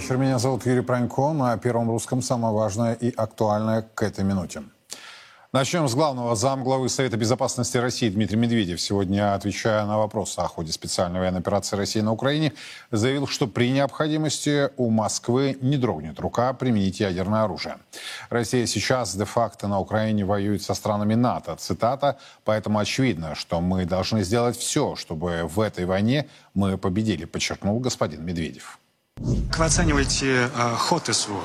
[0.00, 0.16] вечер.
[0.16, 1.32] Меня зовут Юрий Пронько.
[1.34, 4.62] На Первом Русском самое важное и актуальное к этой минуте.
[5.52, 6.34] Начнем с главного.
[6.36, 11.76] Замглавы Совета Безопасности России Дмитрий Медведев, сегодня, отвечая на вопросы о ходе специальной военной операции
[11.76, 12.54] России на Украине,
[12.90, 17.76] заявил, что при необходимости у Москвы не дрогнет рука применить ядерное оружие.
[18.30, 21.56] Россия сейчас де-факто на Украине воюет со странами НАТО.
[21.56, 22.16] Цитата.
[22.44, 28.24] «Поэтому очевидно, что мы должны сделать все, чтобы в этой войне мы победили», подчеркнул господин
[28.24, 28.79] Медведев.
[29.50, 31.40] Как вы оцениваете э, ход СВО?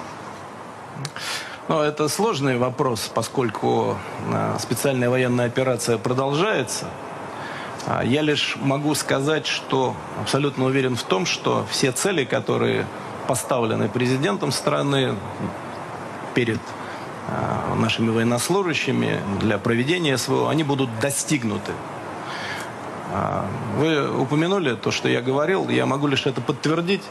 [1.68, 3.98] Ну, это сложный вопрос, поскольку
[4.32, 6.86] э, специальная военная операция продолжается.
[7.86, 12.88] А я лишь могу сказать, что абсолютно уверен в том, что все цели, которые
[13.28, 15.16] поставлены президентом страны
[16.34, 16.62] перед
[17.28, 21.74] э, нашими военнослужащими для проведения СВО, они будут достигнуты.
[23.12, 23.46] А,
[23.78, 27.04] вы упомянули то, что я говорил, я могу лишь это подтвердить.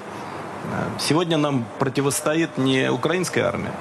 [0.98, 3.72] Сегодня нам противостоит не украинская армия,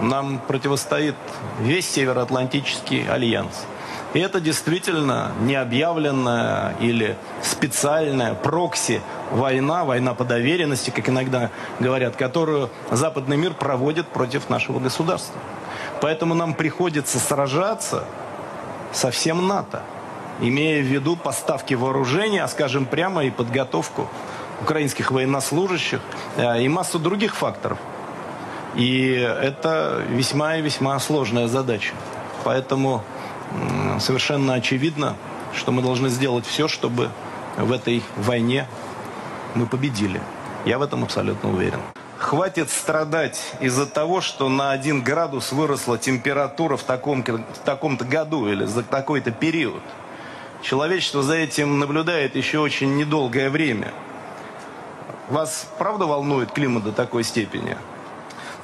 [0.00, 1.14] нам противостоит
[1.60, 3.66] весь Североатлантический альянс.
[4.12, 9.00] И это действительно необъявленная или специальная прокси
[9.32, 15.40] война, война по доверенности, как иногда говорят, которую западный мир проводит против нашего государства.
[16.00, 18.04] Поэтому нам приходится сражаться
[18.92, 19.82] со всем НАТО,
[20.40, 24.08] имея в виду поставки вооружения, а скажем прямо и подготовку
[24.62, 26.00] украинских военнослужащих
[26.36, 27.78] э, и массу других факторов–
[28.74, 31.94] и это весьма и весьма сложная задача.
[32.42, 33.02] Поэтому
[34.00, 35.16] совершенно очевидно,
[35.54, 37.10] что мы должны сделать все, чтобы
[37.56, 38.66] в этой войне
[39.54, 40.20] мы победили.
[40.64, 41.78] Я в этом абсолютно уверен.
[42.18, 48.64] Хватит страдать из-за того, что на один градус выросла температура в таком-то таком году или
[48.64, 49.82] за такой-то период.
[50.62, 53.92] Человечество за этим наблюдает еще очень недолгое время.
[55.28, 57.76] Вас правда волнует климат до такой степени?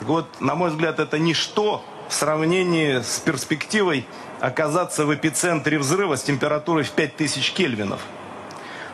[0.00, 4.06] Вот, на мой взгляд, это ничто в сравнении с перспективой
[4.40, 8.00] оказаться в эпицентре взрыва с температурой в 5000 кельвинов,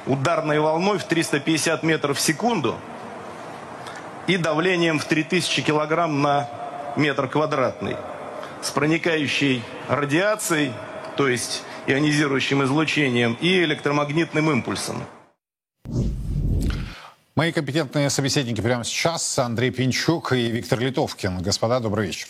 [0.06, 2.77] ударной волной в 350 метров в секунду
[4.27, 6.48] и давлением в 3000 килограмм на
[6.97, 7.97] метр квадратный,
[8.62, 10.72] с проникающей радиацией,
[11.16, 15.03] то есть ионизирующим излучением и электромагнитным импульсом.
[17.36, 21.42] Мои компетентные собеседники прямо сейчас Андрей Пинчук и Виктор Литовкин.
[21.42, 22.28] Господа, добрый вечер.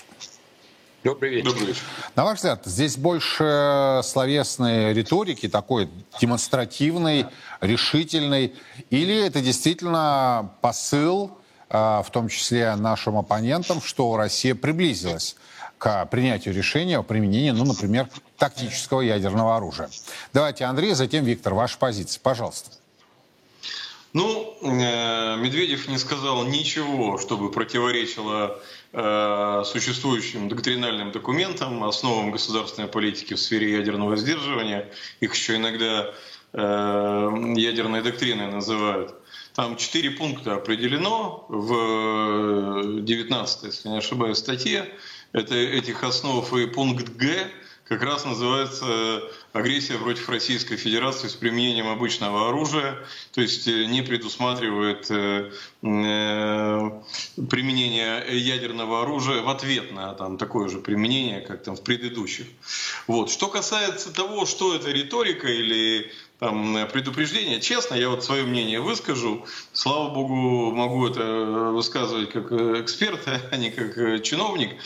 [1.04, 1.50] Добрый вечер.
[1.50, 1.82] Добрый вечер.
[2.16, 5.88] На ваш взгляд, здесь больше словесной риторики, такой
[6.20, 7.26] демонстративной,
[7.60, 8.54] решительной,
[8.90, 11.38] или это действительно посыл,
[11.70, 15.36] а, в том числе нашим оппонентам, что Россия приблизилась
[15.78, 19.88] к принятию решения о применении, ну, например, тактического ядерного оружия.
[20.32, 22.72] Давайте, Андрей, затем Виктор, ваша позиция, пожалуйста.
[24.16, 28.58] Ну, э, Медведев не сказал ничего, чтобы противоречило
[28.94, 34.90] э, существующим доктринальным документам, основам государственной политики в сфере ядерного сдерживания.
[35.20, 36.14] Их еще иногда
[36.54, 39.14] э, ядерной доктриной называют.
[39.54, 44.88] Там четыре пункта определено в 19, если не ошибаюсь, статье.
[45.32, 47.50] Это этих основ и пункт Г
[47.88, 52.98] как раз называется агрессия против Российской Федерации с применением обычного оружия,
[53.32, 55.52] то есть э, не предусматривает э,
[55.82, 56.90] э,
[57.48, 62.46] применение ядерного оружия в ответ на там, такое же применение, как там в предыдущих.
[63.06, 63.30] Вот.
[63.30, 67.60] Что касается того, что это риторика или там, предупреждение.
[67.60, 69.46] Честно, я вот свое мнение выскажу.
[69.72, 71.24] Слава богу, могу это
[71.72, 74.76] высказывать как эксперт, а не как чиновник.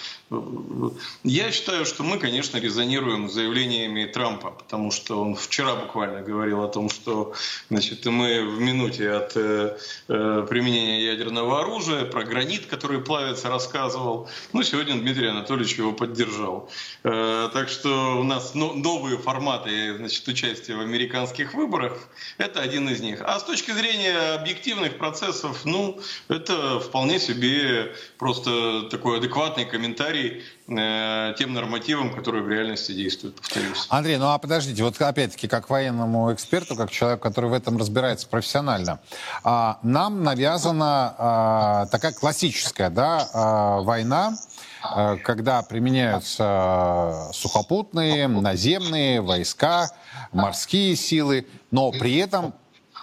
[1.25, 6.62] Я считаю, что мы, конечно, резонируем с заявлениями Трампа, потому что он вчера буквально говорил
[6.62, 7.35] о том, что
[7.69, 9.77] значит, мы в минуте от э,
[10.09, 14.29] э применения ядерного оружия, про гранит, который плавится, рассказывал.
[14.53, 16.71] Ну, сегодня Дмитрий Анатольевич его поддержал.
[17.03, 21.99] Э, так что у нас но, новые форматы значит, участия в американских выборах,
[22.38, 23.21] это один из них.
[23.25, 30.43] А с точки зрения объективных процессов, ну, это вполне себе просто такой адекватный комментарий комментарий
[30.69, 33.87] э, тем нормативам, которые в реальности действуют, повторюсь.
[33.88, 38.28] Андрей, ну а подождите, вот опять-таки, как военному эксперту, как человек, который в этом разбирается
[38.28, 39.00] профессионально,
[39.43, 44.37] а, нам навязана а, такая классическая да, а, война,
[44.82, 49.90] а, когда применяются сухопутные, наземные войска,
[50.32, 52.55] морские силы, но при этом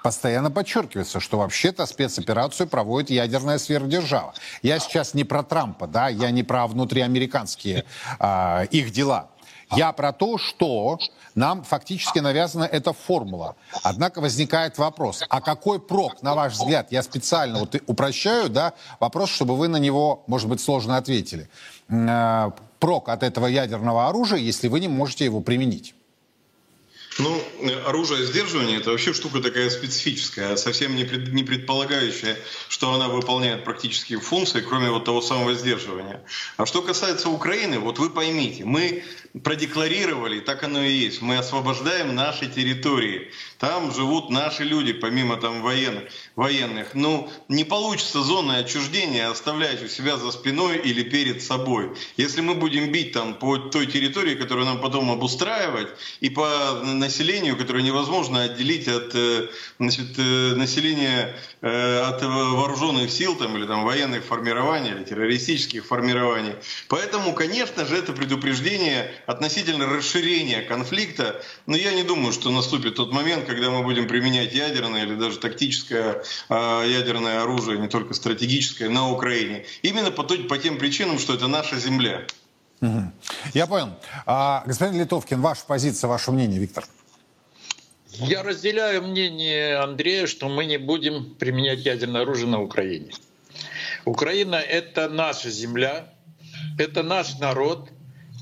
[0.08, 4.34] постоянно подчеркивается, что вообще-то спецоперацию проводит ядерная сверхдержава.
[4.62, 7.84] Я сейчас не про Трампа, да, я не про внутриамериканские
[8.18, 9.28] э, их дела.
[9.76, 10.98] Я про то, что
[11.36, 13.58] нам фактически навязана эта формула.
[13.84, 16.90] Однако возникает вопрос, а какой прок, на ваш взгляд?
[16.90, 21.50] Я специально вот упрощаю да, вопрос, чтобы вы на него, может быть, сложно ответили.
[21.90, 25.97] Э, прок от этого ядерного оружия, если вы не можете его применить?
[27.20, 27.44] Ну,
[27.86, 32.38] оружие сдерживания– это вообще штука такая специфическая, совсем не, пред, не предполагающая,
[32.70, 36.24] что она выполняет практические функции, кроме вот того самого сдерживания.
[36.58, 39.04] А что касается Украины, вот вы поймите, мы
[39.44, 43.32] продекларировали, так оно и есть, мы освобождаем наши территории.
[43.58, 46.04] Там живут наши люди, помимо там военных.
[46.36, 46.94] военных.
[46.94, 51.92] Ну, не получится зоны отчуждения оставлять у себя за спиной или перед собой.
[52.18, 55.90] Если мы будем бить там по той территории, которую нам потом обустраивать,
[56.20, 59.48] и по населению, которое невозможно отделить от э,
[59.80, 66.56] значит, э, населения, э, от вооруженных сил там, или там, военных формирований, или террористических формирований.
[66.90, 73.14] Поэтому, конечно же, это предупреждение относительно расширения конфликта, но я не думаю, что наступит тот
[73.14, 78.90] момент, когда мы будем применять ядерное или даже тактическое э, ядерное оружие, не только стратегическое,
[78.90, 79.66] на Украине.
[79.82, 82.26] Именно по, по тем причинам, что это наша земля.
[82.82, 83.12] Угу.
[83.54, 83.90] Я понял.
[84.26, 86.86] А, господин Литовкин, ваша позиция, ваше мнение, Виктор?
[88.20, 93.12] Я разделяю мнение Андрея, что мы не будем применять ядерное оружие на Украине.
[94.06, 96.14] Украина— это наша земля,
[96.80, 97.90] это наш народ,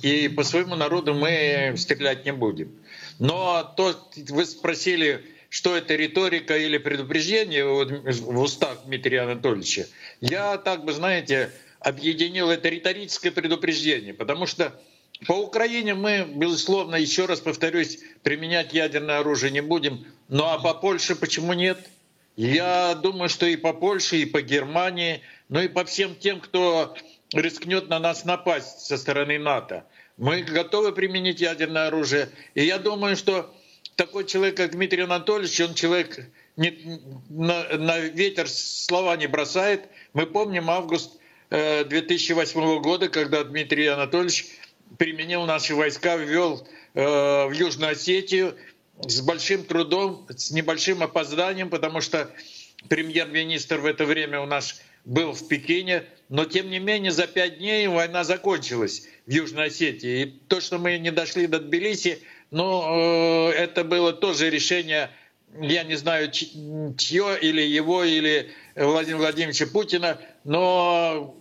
[0.02, 2.72] и по своему народу мы стрелять не будем.
[3.20, 9.88] Но то, вы спросили, что это риторика или предупреждение в устах Дмитрия Анатольевича.
[10.22, 14.80] Я так бы, знаете, объединил это риторическое предупреждение, потому что
[15.28, 20.06] по Украине мы, безусловно, еще раз повторюсь, применять ядерное оружие не будем.
[20.28, 21.80] Ну а по Польше почему нет?
[22.36, 26.96] Я думаю, что и по Польше, и по Германии, ну и по всем тем, кто
[27.34, 29.86] рискнет на нас напасть со стороны НАТО.
[30.18, 32.30] Мы готовы применить ядерное оружие.
[32.54, 33.54] И я думаю, что
[33.96, 39.88] такой человек, как Дмитрий Анатольевич, он человек не, на, на ветер слова не бросает.
[40.14, 41.20] Мы помним август
[41.50, 44.48] 2008 э, года, когда Дмитрий Анатольевич
[44.98, 48.56] применил наши войска, ввел э, в Южную Осетию
[49.02, 52.32] с большим трудом, с небольшим опозданием, потому что
[52.88, 57.60] премьер-министр в это время у нас был в Пекине, но тем не менее за пять
[57.60, 60.22] дней война закончилась в Южной Осетии.
[60.22, 62.20] И то, что мы не дошли до Тбилиси,
[62.52, 65.12] ну, э, это было тоже решение,
[65.60, 71.36] я не знаю, чье, или его, или Владимира Владимировича Путина, но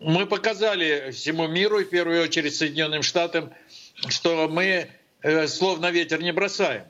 [0.00, 3.52] мы показали всему миру, и в первую очередь Соединенным Штатам,
[4.08, 4.88] что мы
[5.22, 6.84] э, словно ветер не бросаем.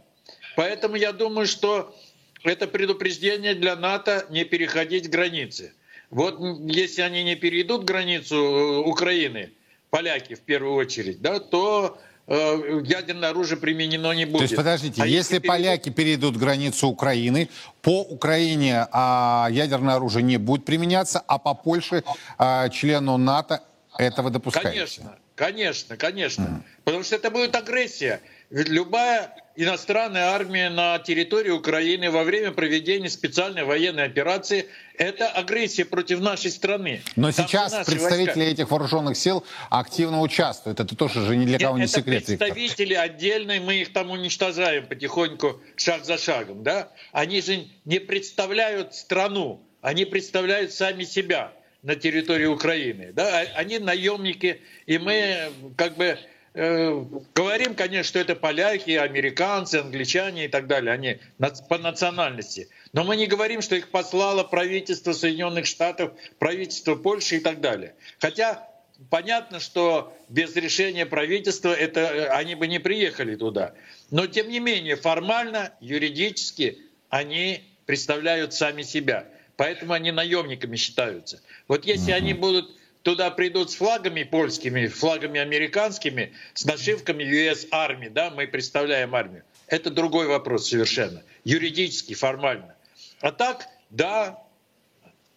[0.56, 1.94] Поэтому я думаю, что
[2.42, 5.72] это предупреждение для НАТО не переходить границы.
[6.10, 6.38] Вот
[6.70, 9.52] если они не перейдут границу э, Украины,
[9.90, 14.38] поляки в первую очередь, да, то э, ядерное оружие применено не будет.
[14.38, 17.48] То есть, подождите, а если, если поляки перейдут границу Украины,
[17.82, 22.04] по Украине а, ядерное оружие не будет применяться, а по Польше,
[22.36, 23.62] а, члену НАТО,
[23.96, 24.70] это вы допускаете?
[24.70, 26.42] Конечно, конечно, конечно.
[26.42, 26.62] Mm.
[26.84, 28.20] Потому что это будет агрессия.
[28.50, 35.84] Ведь любая иностранная армия на территории Украины во время проведения специальной военной операции– это агрессия
[35.84, 37.02] против нашей страны.
[37.16, 38.62] Но Там сейчас представители войска.
[38.62, 40.78] этих вооруженных сил активно участвуют.
[40.78, 42.22] Это тоже же ни для кого Нет, не секрет.
[42.22, 43.04] Это представители Виктор.
[43.04, 46.62] отдельные, мы их там уничтожаем потихоньку, шаг за шагом.
[46.62, 46.90] Да?
[47.10, 53.12] Они же не представляют страну, они представляют сами себя на территории Украины.
[53.12, 53.40] Да?
[53.40, 56.16] А, они наемники, и мы как бы
[56.60, 57.04] Э,
[57.36, 61.20] говорим, конечно, что это поляки, американцы, англичане и так далее, они
[61.68, 62.68] по национальности.
[62.92, 67.94] Но мы не говорим, что их послало правительство Соединенных Штатов, правительство Польши и так далее.
[68.18, 68.68] Хотя
[69.08, 73.74] понятно, что без решения правительства это, э, они бы не приехали туда.
[74.10, 79.28] Но тем не менее, формально, юридически они представляют сами себя.
[79.56, 81.40] Поэтому они наемниками считаются.
[81.68, 82.77] Вот если они будут
[83.08, 89.44] туда придут с флагами польскими, флагами американскими, с нашивками US Army, да, мы представляем армию.
[89.66, 92.76] Это другой вопрос совершенно, юридически, формально.
[93.22, 94.42] А так, да,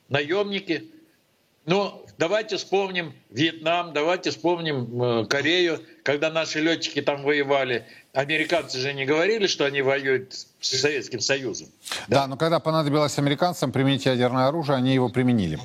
[0.09, 0.91] наемники.
[1.65, 7.87] Но давайте вспомним Вьетнам, давайте вспомним э, Корею, когда наши летчики там воевали.
[8.11, 11.67] Американцы же не говорили, что они воюют с Советским Союзом.
[12.07, 15.59] Да, да но когда понадобилось американцам применить ядерное оружие, они его применили.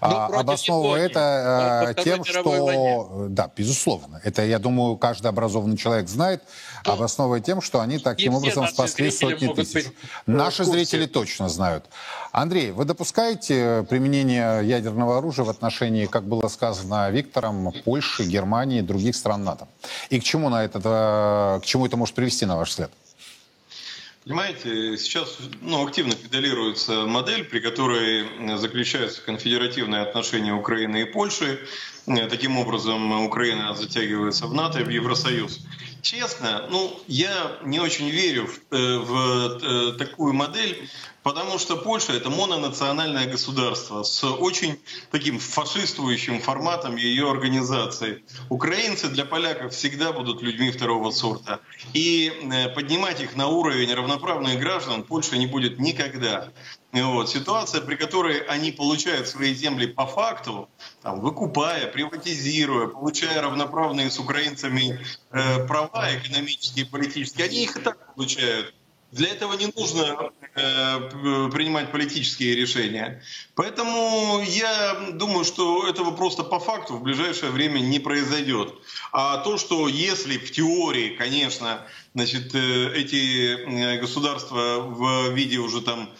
[0.00, 2.42] А, обосновывая это э, тем, что...
[2.42, 3.28] Войне.
[3.30, 4.20] Да, безусловно.
[4.22, 6.42] Это, я думаю, каждый образованный человек знает,
[6.86, 9.86] ну, обосновывая тем, что они таким образом спасли сотни тысяч.
[9.86, 9.92] Быть
[10.26, 11.86] Наши зрители точно знают.
[12.30, 18.78] Андрей, вы допускаете применение ядерного оружия в отношении отношении, как было сказано Виктором, Польши, Германии
[18.78, 19.66] и других стран НАТО?
[20.10, 22.90] И к чему, на это, к чему это может привести, на ваш взгляд?
[24.24, 31.66] Понимаете, сейчас ну, активно педалируется модель, при которой заключаются конфедеративные отношения Украины и Польши.
[32.06, 35.60] Таким образом, Украина затягивается в НАТО и в Евросоюз.
[36.02, 40.88] Честно, ну, я не очень верю в, э, в э, такую модель,
[41.22, 44.80] потому что Польша это мононациональное государство с очень
[45.12, 48.24] таким фашистующим форматом ее организации.
[48.48, 51.60] Украинцы для поляков всегда будут людьми второго сорта.
[51.94, 56.48] И э, поднимать их на уровень равноправных граждан Польша не будет никогда.
[56.92, 57.30] Вот.
[57.30, 60.68] Ситуация, при которой они получают свои земли по факту,
[61.02, 67.80] там, выкупая, приватизируя, получая равноправные с украинцами э, права экономические и политические, они их и
[67.80, 68.74] так получают.
[69.10, 73.22] Для этого не нужно э, принимать политические решения.
[73.54, 78.74] Поэтому я думаю, что этого просто по факту в ближайшее время не произойдет.
[79.12, 85.80] А то, что если в теории, конечно, значит, э, эти э, государства в виде уже
[85.80, 86.10] там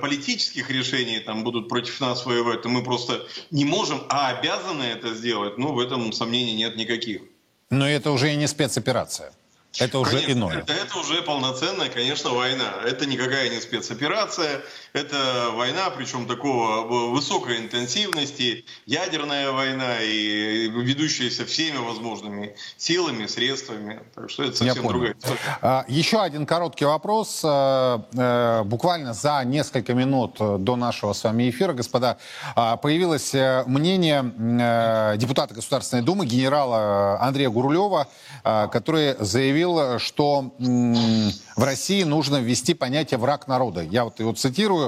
[0.00, 5.14] политических решений там будут против нас воевать, то мы просто не можем, а обязаны это
[5.14, 7.22] сделать, ну, в этом сомнений нет никаких.
[7.70, 9.32] Но это уже и не спецоперация.
[9.78, 10.58] Это уже конечно, иное.
[10.58, 12.74] Это, это уже полноценная, конечно, война.
[12.84, 14.62] Это никакая не спецоперация.
[14.92, 24.02] Это война, причем такого высокой интенсивности, ядерная война и ведущаяся всеми возможными силами, средствами.
[24.14, 25.38] Так что это совсем другая история.
[25.62, 27.40] А, еще один короткий вопрос.
[27.42, 32.18] А, э, буквально за несколько минут до нашего с вами эфира, господа,
[32.54, 34.30] а, появилось э, мнение
[34.60, 38.08] э, депутата Государственной Думы, генерала Андрея Гурлева,
[38.42, 43.82] который заявил, что в России нужно ввести понятие «враг народа».
[43.82, 44.81] Я вот его цитирую.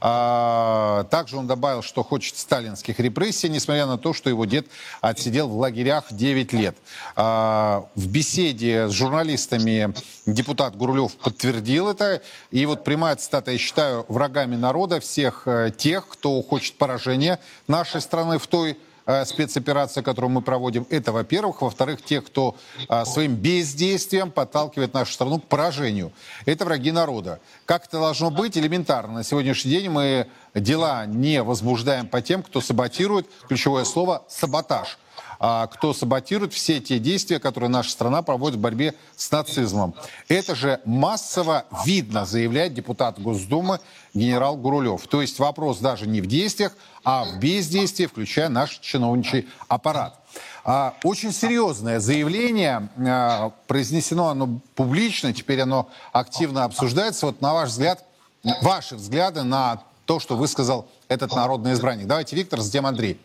[0.00, 4.66] А, также он добавил, что хочет сталинских репрессий, несмотря на то, что его дед
[5.00, 6.76] отсидел в лагерях 9 лет.
[7.16, 9.94] А, в беседе с журналистами
[10.26, 12.22] депутат Гурлев подтвердил это.
[12.50, 18.00] И вот прямая цитата, я считаю, врагами народа всех э, тех, кто хочет поражения нашей
[18.00, 18.76] страны в той
[19.24, 21.62] спецоперация, которую мы проводим, это, во-первых.
[21.62, 22.56] Во-вторых, тех, кто
[22.88, 26.12] э, своим бездействием подталкивает нашу страну к поражению.
[26.46, 27.40] Это враги народа.
[27.66, 28.56] Как это должно быть?
[28.56, 29.14] Элементарно.
[29.14, 34.98] На сегодняшний день мы дела не возбуждаем по тем, кто саботирует, ключевое слово, саботаж
[35.42, 39.94] а, кто саботирует все те действия, которые наша страна проводит в борьбе с нацизмом.
[40.28, 43.80] Это же массово видно, заявляет депутат Госдумы
[44.12, 45.06] генерал Гурулев.
[45.06, 50.18] То есть вопрос даже не в действиях, а в бездействии, включая наш чиновничий аппарат.
[50.64, 57.26] А, очень серьезное заявление, а, произнесено оно публично, теперь оно активно обсуждается.
[57.26, 58.04] Вот на ваш взгляд,
[58.62, 62.06] ваши взгляды на то, что высказал этот народный избранник.
[62.06, 63.18] Давайте, Виктор, затем Андрей.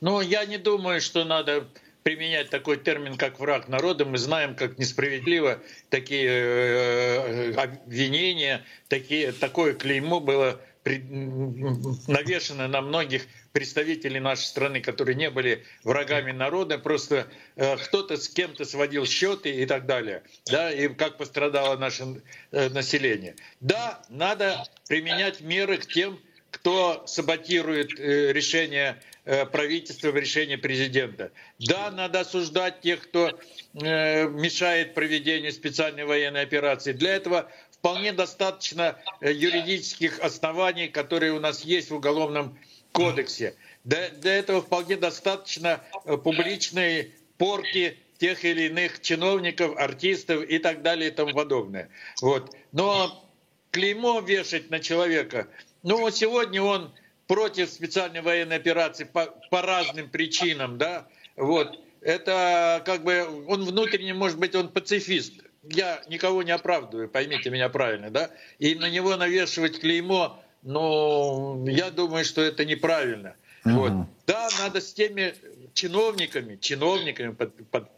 [0.00, 1.66] Ну, я не думаю, что надо
[2.02, 4.04] применять такой термин, как враг народа.
[4.04, 5.58] Мы знаем, как несправедливо
[5.90, 15.30] такие э, обвинения, такие, такое клеймо было навешено на многих представителей нашей страны, которые не
[15.30, 20.88] были врагами народа, просто э, кто-то с кем-то сводил счеты и так далее, да, и
[20.88, 22.22] как пострадало наше
[22.52, 23.36] э, население.
[23.60, 26.18] Да, надо применять меры к тем,
[26.50, 31.30] кто саботирует э, решение правительства в решении президента.
[31.58, 33.38] Да, надо осуждать тех, кто
[33.74, 36.92] э, мешает проведению специальной военной операции.
[36.92, 42.58] Для этого вполне достаточно э, юридических оснований, которые у нас есть в Уголовном
[42.92, 43.54] кодексе.
[43.84, 51.12] Для этого вполне достаточно публичной порки тех или иных чиновников, артистов и так далее и
[51.12, 51.88] тому подобное.
[52.20, 52.54] Вот.
[52.72, 53.24] Но
[53.70, 55.48] клеймо вешать на человека,
[55.82, 56.92] ну, сегодня он
[57.30, 61.06] против специальной военной операции по, по разным причинам, да,
[61.36, 67.50] вот, это как бы, он внутренне, может быть, он пацифист, я никого не оправдываю, поймите
[67.50, 73.36] меня правильно, да, и на него навешивать клеймо, но я думаю, что это неправильно.
[73.64, 73.74] Угу.
[73.74, 73.92] Вот.
[74.26, 75.32] Да, надо с теми
[75.72, 77.88] чиновниками, чиновниками, под, под,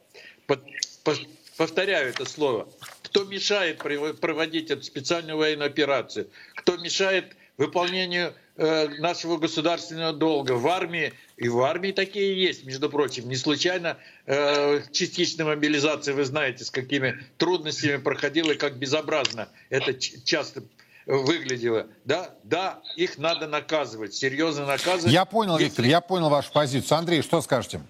[0.47, 0.61] под,
[1.05, 1.21] под,
[1.57, 2.69] повторяю это слово,
[3.03, 10.69] кто мешает проводить эту специальную военную операцию, кто мешает выполнению Э, нашего государственного долга в
[10.69, 11.15] армии.
[11.39, 13.27] И в армии такие есть, между прочим.
[13.27, 19.95] Не случайно э, частичная мобилизация, вы знаете, с какими трудностями проходила и как безобразно это
[19.95, 20.65] часто
[21.07, 21.87] выглядело.
[22.05, 25.11] Да, да, их надо наказывать, серьезно наказывать.
[25.15, 26.99] Я понял, Виктор, я понял вашу позицию.
[26.99, 27.81] Андрей, что скажете?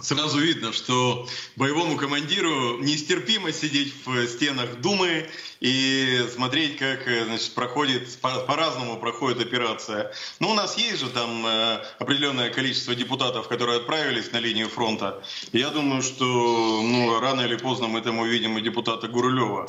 [0.00, 1.26] Сразу видно, что
[1.56, 5.28] боевому командиру нестерпимо сидеть в стенах Думы
[5.60, 10.12] и смотреть, как э, значит, проходит, по-разному проходит операция.
[10.38, 15.22] Ну, у нас есть же там э, определенное количество депутатов, которые отправились на линию фронта.
[15.52, 19.66] Я думаю, что ну, рано или поздно мы там увидим и депутата Гурулева.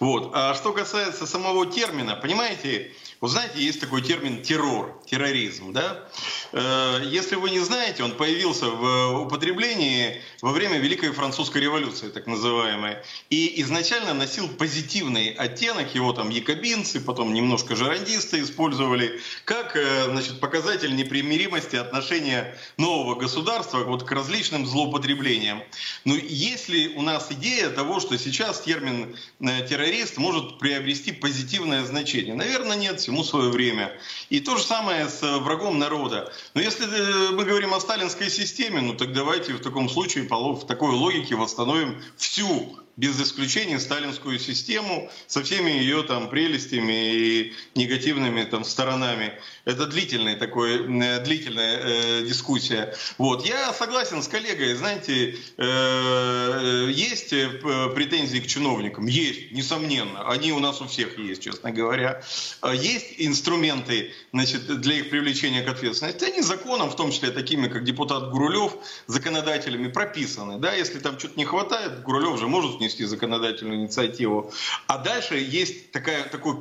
[0.00, 0.32] Вот.
[0.34, 6.04] А что касается самого термина, понимаете, вы знаете, есть такой термин террор, терроризм, да?
[6.52, 12.28] Э, если вы не знаете, он появился в употреблении во время Великой Французской революции, так
[12.28, 12.98] называемой.
[13.28, 20.38] И изначально носил позитивный оттенок, его там якобинцы, потом немножко жерандисты использовали, как э, значит,
[20.38, 25.62] показатель непримиримости отношения нового государства вот к различным злоупотреблениям.
[26.04, 31.84] Но есть ли у нас идея того, что сейчас термин э, террорист может приобрести позитивное
[31.84, 32.36] значение?
[32.36, 33.90] Наверное, нет, всему свое время.
[34.28, 36.30] И то же самое с врагом народа.
[36.52, 40.66] Но если э, мы говорим о сталинской системе, ну так давайте в таком случае в
[40.66, 48.42] такой логике восстановим всю без исключения сталинскую систему со всеми ее там прелестями и негативными
[48.42, 49.38] там сторонами.
[49.64, 52.92] Это длительная такой, э, длительная э, дискуссия.
[53.16, 53.46] Вот.
[53.46, 57.48] Я согласен с коллегой, знаете, э, есть э,
[57.94, 59.06] претензии к чиновникам?
[59.06, 60.28] Есть, несомненно.
[60.28, 62.20] Они у нас у всех есть, честно говоря.
[62.62, 66.24] А есть инструменты значит, для их привлечения к ответственности.
[66.24, 68.72] Они законом, в том числе такими, как депутат Гурулев,
[69.06, 70.58] законодателями прописаны.
[70.58, 70.74] Да?
[70.74, 74.50] Если там что-то не хватает, Гурулев же может внести законодательную инициативу.
[74.86, 76.54] А дальше есть такая, такой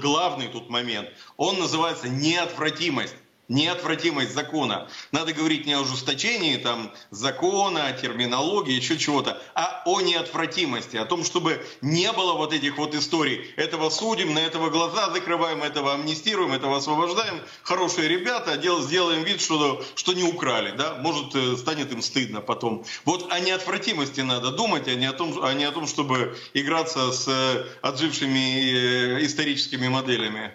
[0.00, 1.08] главный тут момент.
[1.36, 3.14] Он называется неотвратимость
[3.48, 4.88] неотвратимость закона.
[5.12, 11.24] Надо говорить не о ужесточении там, закона, терминологии, еще чего-то, а о неотвратимости, о том,
[11.24, 13.50] чтобы не было вот этих вот историй.
[13.56, 17.40] Этого судим, на этого глаза закрываем, этого амнистируем, этого освобождаем.
[17.62, 20.74] Хорошие ребята, дел, сделаем вид, что, что не украли.
[20.76, 20.96] Да?
[21.00, 22.84] Может, э, станет им стыдно потом.
[23.04, 27.12] Вот о неотвратимости надо думать, а не о том, а не о том чтобы играться
[27.12, 30.52] с э, отжившими э, историческими моделями.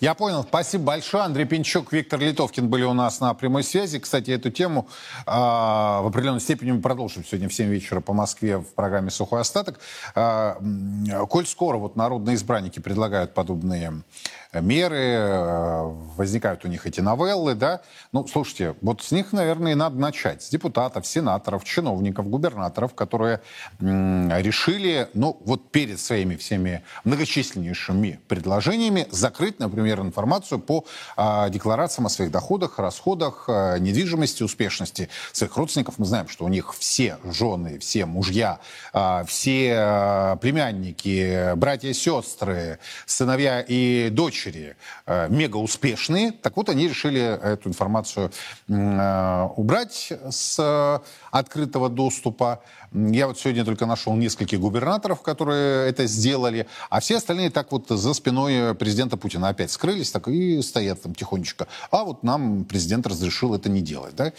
[0.00, 0.42] Я понял.
[0.42, 1.24] Спасибо большое.
[1.24, 3.98] Андрей Пинчук, Виктор Литовкин были у нас на прямой связи.
[3.98, 4.88] Кстати, эту тему
[5.26, 9.40] э, в определенной степени мы продолжим сегодня в 7 вечера по Москве в программе «Сухой
[9.40, 9.80] остаток».
[10.14, 10.54] Э,
[11.28, 14.02] коль скоро вот народные избранники предлагают подобные
[14.54, 15.82] меры, э,
[16.16, 17.82] возникают у них эти новеллы, да.
[18.12, 20.42] Ну, слушайте, вот с них, наверное, и надо начать.
[20.42, 23.40] С депутатов, сенаторов, чиновников, губернаторов, которые
[23.80, 30.84] решили, ну, вот перед своими всеми многочисленнейшими предложениями закрыть, например, информацию по
[31.16, 35.98] а, декларациям о своих доходах, расходах, а, недвижимости, успешности своих родственников.
[35.98, 38.60] Мы знаем, что у них все жены, все мужья,
[38.92, 46.32] а, все племянники, братья, сестры, сыновья и дочери дочери э, мега успешные.
[46.32, 48.30] Так вот, они решили эту информацию
[48.68, 52.62] э, убрать с открытого доступа.
[52.92, 57.88] Я вот сегодня только нашел нескольких губернаторов, которые это сделали, а все остальные так вот
[57.88, 61.66] за спиной президента Путина опять скрылись так и стоят там тихонечко.
[61.90, 64.14] А вот нам президент разрешил это не делать.
[64.16, 64.32] Да?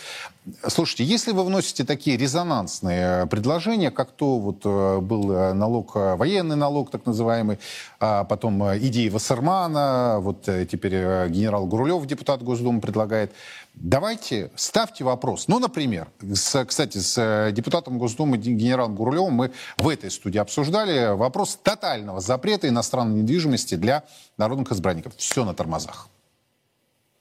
[0.67, 6.89] Слушайте, если вы вносите такие резонансные предложения, как то вот э, был налог, военный налог
[6.89, 7.59] так называемый,
[7.99, 13.31] а потом идеи Вассермана, вот э, теперь э, генерал Гурулев, депутат Госдумы, предлагает,
[13.73, 15.47] Давайте ставьте вопрос.
[15.47, 21.15] Ну, например, с, кстати, с э, депутатом Госдумы генералом Гурулевым мы в этой студии обсуждали
[21.15, 24.03] вопрос тотального запрета иностранной недвижимости для
[24.37, 25.13] народных избранников.
[25.15, 26.09] Все на тормозах.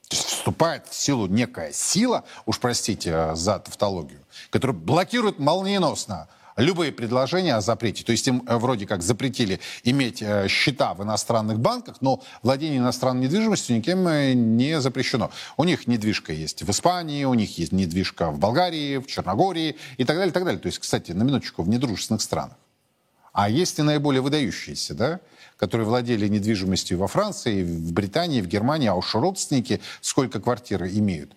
[0.09, 6.27] То есть вступает в силу некая сила, уж простите э, за тавтологию, которая блокирует молниеносно
[6.59, 8.03] любые предложения о запрете.
[8.03, 12.79] То есть им э, вроде как запретили иметь э, счета в иностранных банках, но владение
[12.79, 15.31] иностранной недвижимостью никем э, не запрещено.
[15.57, 20.03] У них недвижка есть в Испании, у них есть недвижка в Болгарии, в Черногории и
[20.03, 20.59] так далее, и так далее.
[20.59, 22.57] То есть, кстати, на минуточку, в недружественных странах.
[23.33, 25.19] А есть и наиболее выдающиеся, да,
[25.57, 31.33] которые владели недвижимостью во Франции, в Британии, в Германии, а уж родственники сколько квартиры имеют.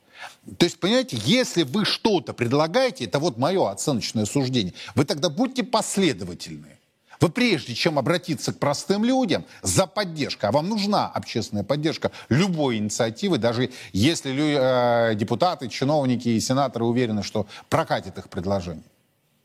[0.59, 5.65] То есть, понимаете, если вы что-то предлагаете, это вот мое оценочное суждение, вы тогда будьте
[5.65, 6.79] последовательны.
[7.21, 12.79] Вы прежде чем обратиться к простым людям за поддержкой, а вам нужна общественная поддержка любой
[12.79, 18.83] инициативы, даже если э, депутаты, чиновники и сенаторы уверены, что прокатит их предложение.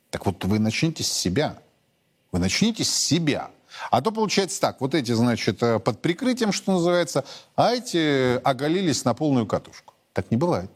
[0.09, 1.59] Так вот вы начните с себя.
[2.31, 3.49] Вы начните с себя.
[3.91, 7.23] А то получается так, вот эти, значит, э, под прикрытием, что называется,
[7.55, 9.93] а эти оголились на полную катушку.
[10.13, 10.71] Так не бывает.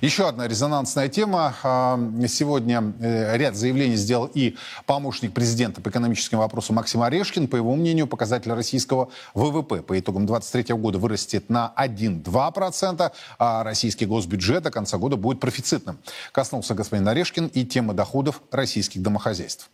[0.00, 1.54] Еще одна резонансная тема.
[1.62, 7.46] А, сегодня э, ряд заявлений сделал и помощник президента по экономическим вопросам Максим Орешкин.
[7.48, 14.06] По его мнению, показатель российского ВВП по итогам 2023 года вырастет на 1-2%, а российский
[14.06, 15.98] госбюджет до конца года будет профицитным.
[16.32, 19.70] Коснулся господин Орешкин и темы доходов российских домохозяйств.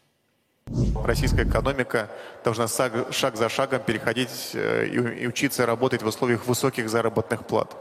[1.05, 2.11] Российская экономика
[2.45, 7.75] должна шаг за шагом переходить э, и учиться работать в условиях высоких заработных плат.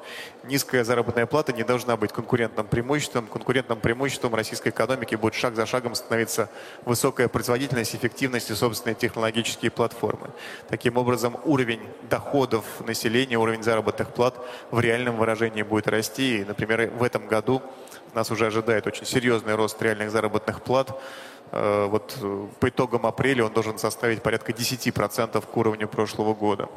[0.46, 3.28] Низкая заработная плата не должна быть конкурентным преимуществом.
[3.28, 6.50] Конкурентным преимуществом российской экономики будет шаг за шагом становиться
[6.86, 10.30] высокая производительность, эффективность и собственные технологические платформы.
[10.70, 14.36] Таким образом, уровень доходов населения, уровень заработных плат
[14.72, 16.40] в реальном выражении будет расти.
[16.40, 17.62] И, например, в этом году
[18.14, 20.98] нас уже ожидает очень серьезный рост реальных заработных плат.
[21.52, 26.70] Э, вот э, по итогам апреля он должен составить порядка 10% к уровню прошлого года.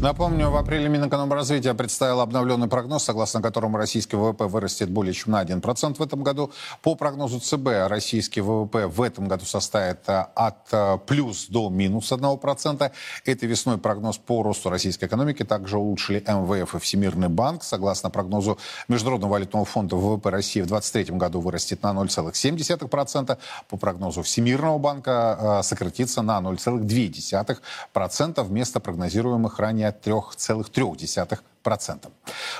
[0.00, 5.42] Напомню, в апреле Минэкономразвития представил обновленный прогноз, согласно которому российский ВВП вырастет более чем на
[5.42, 6.52] 1% в этом году.
[6.82, 12.12] По прогнозу ЦБ, российский ВВП в этом году составит э, от э, плюс до минус
[12.12, 12.90] 1%.
[13.24, 17.62] Этой весной прогноз по росту российской экономики также улучшили МВФ и Всемирный банк.
[17.62, 23.38] Согласно прогнозу Международного валютного фонда, ВВП России в 2023 году вырастет на 0,7%.
[23.68, 32.10] По прогнозу Всемирного банка э, сократится на 0,2% вместо прогнозируемых ранее ранее 3,3%.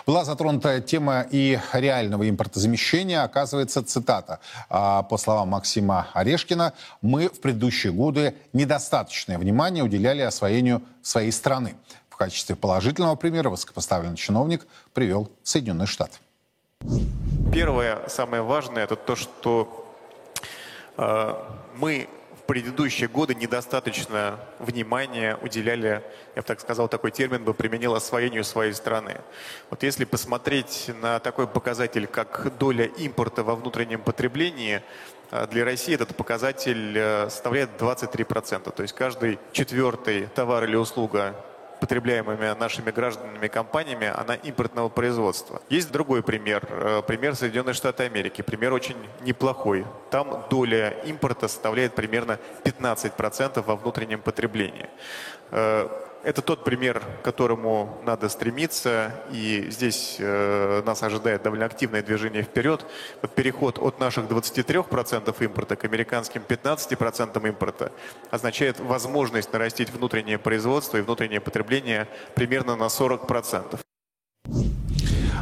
[0.06, 3.22] Была затронута тема и реального импортозамещения.
[3.22, 10.82] Оказывается, цитата, а, по словам Максима Орешкина, мы в предыдущие годы недостаточное внимание уделяли освоению
[11.02, 11.74] своей страны.
[12.10, 16.18] В качестве положительного примера высокопоставленный чиновник привел Соединенные Штаты.
[17.52, 19.84] Первое, самое важное, это то, что
[20.98, 21.34] э,
[21.76, 22.08] мы
[22.48, 26.02] предыдущие годы недостаточно внимания уделяли,
[26.34, 29.20] я бы так сказал, такой термин бы применил освоению своей страны.
[29.68, 34.80] Вот если посмотреть на такой показатель, как доля импорта во внутреннем потреблении,
[35.30, 38.72] э, для России этот показатель э, составляет 23%.
[38.72, 41.36] То есть каждый четвертый товар или услуга
[41.80, 45.60] потребляемыми нашими гражданами компаниями, она импортного производства.
[45.68, 48.42] Есть другой пример, э, пример Соединенных Штатов Америки.
[48.42, 49.84] Пример очень неплохой.
[50.10, 54.88] Там доля импорта составляет примерно 15% во внутреннем потреблении.
[56.24, 62.42] Это тот пример, к которому надо стремиться, и здесь э, нас ожидает довольно активное движение
[62.42, 62.84] вперед.
[63.22, 67.92] Вот переход от наших 23% импорта к американским 15% импорта
[68.30, 73.78] означает возможность нарастить внутреннее производство и внутреннее потребление примерно на 40%.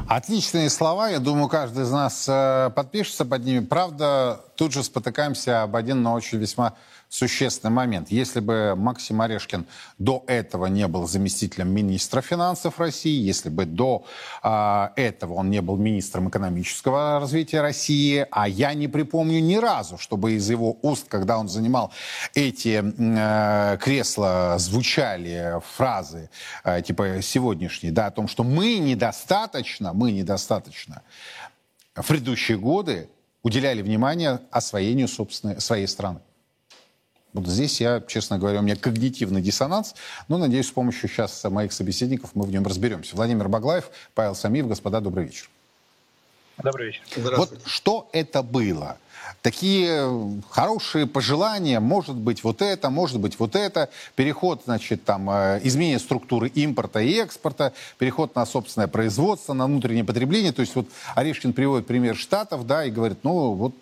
[0.08, 1.08] Отличные слова.
[1.08, 3.64] Я думаю, каждый из нас э, подпишется под ними.
[3.64, 6.74] Правда, тут же спотыкаемся об один, но очень весьма
[7.08, 8.10] существенный момент.
[8.10, 9.66] Если бы Максим Орешкин
[9.98, 14.04] до этого не был заместителем министра финансов России, если бы до
[14.42, 19.98] э, этого он не был министром экономического развития России, а я не припомню ни разу,
[19.98, 21.92] чтобы из его уст, когда он занимал
[22.34, 26.30] эти э, кресла, звучали фразы
[26.64, 31.02] э, типа сегодняшние, да, о том, что мы недостаточно, мы недостаточно
[31.94, 33.08] в предыдущие годы
[33.42, 36.20] уделяли внимание освоению собственной своей страны.
[37.36, 39.94] Вот здесь я, честно говоря, у меня когнитивный диссонанс,
[40.28, 43.14] но, надеюсь, с помощью сейчас моих собеседников мы в нем разберемся.
[43.14, 45.50] Владимир Баглаев, Павел Самиев, господа, добрый вечер.
[46.62, 47.02] Добрый вечер.
[47.36, 48.96] Вот что это было?
[49.42, 55.60] Такие хорошие пожелания, может быть вот это, может быть вот это, переход, значит, там, э,
[55.62, 60.52] изменение структуры импорта и экспорта, переход на собственное производство, на внутреннее потребление.
[60.52, 63.74] То есть вот Орешкин приводит пример Штатов, да, и говорит, ну вот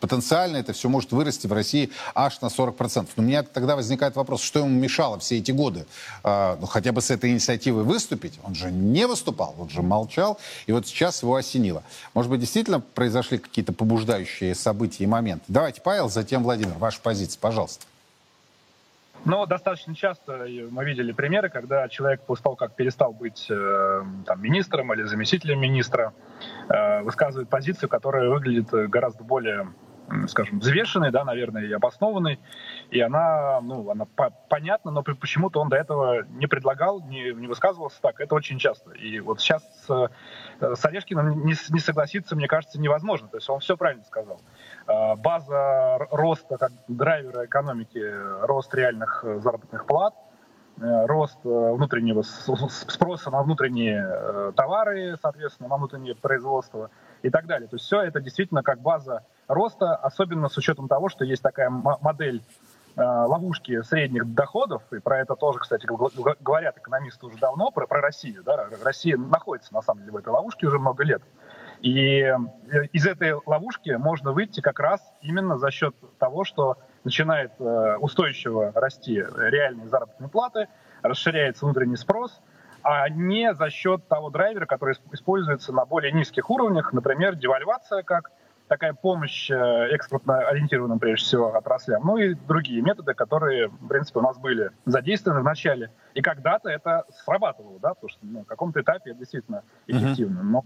[0.00, 3.08] потенциально это все может вырасти в России аж на 40%.
[3.16, 5.86] Но у меня тогда возникает вопрос, что ему мешало все эти годы,
[6.24, 8.34] э, ну хотя бы с этой инициативой выступить?
[8.44, 11.82] Он же не выступал, он же молчал, и вот сейчас его осенило.
[12.14, 15.44] Может быть, действительно произошли какие-то побуждающие события события моменты.
[15.48, 17.86] Давайте, Павел, затем Владимир, ваша позиция, пожалуйста.
[19.24, 24.42] Ну, достаточно часто мы видели примеры, когда человек после того, как перестал быть э, там,
[24.42, 26.12] министром или заместителем министра,
[26.68, 29.66] э, высказывает позицию, которая выглядит гораздо более
[30.28, 32.38] скажем, взвешенной, да, наверное, и обоснованной,
[32.90, 37.46] и она, ну, она по понятна, но почему-то он до этого не предлагал, не, не
[37.46, 38.92] высказывался так, это очень часто.
[38.92, 40.10] И вот сейчас с,
[40.60, 44.40] с Орешкиным не, не согласиться, мне кажется, невозможно, то есть он все правильно сказал.
[44.86, 48.02] А, база роста как драйвера экономики,
[48.42, 50.14] рост реальных заработных плат,
[50.80, 56.90] э, рост э, внутреннего спроса на внутренние э, товары, соответственно, на внутреннее производство
[57.22, 57.68] и так далее.
[57.68, 61.68] То есть все это действительно как база роста, особенно с учетом того, что есть такая
[61.68, 62.44] модель
[62.94, 68.00] э, ловушки средних доходов, и про это тоже, кстати, говорят экономисты уже давно, про, про
[68.00, 68.44] Россию.
[68.44, 68.68] Да?
[68.84, 71.22] Россия находится, на самом деле, в этой ловушке уже много лет.
[71.80, 72.36] И э,
[72.92, 78.72] из этой ловушки можно выйти как раз именно за счет того, что начинает э, устойчиво
[78.74, 80.68] расти реальные заработные платы,
[81.02, 82.40] расширяется внутренний спрос,
[82.82, 88.30] а не за счет того драйвера, который используется на более низких уровнях, например, девальвация как
[88.68, 89.54] такая помощь э,
[89.92, 94.70] экспортно ориентированным, прежде всего, отраслям, ну и другие методы, которые, в принципе, у нас были
[94.84, 95.90] задействованы в начале.
[96.14, 100.42] И когда-то это срабатывало, да, потому что ну, на каком-то этапе это действительно эффективно.
[100.42, 100.64] Но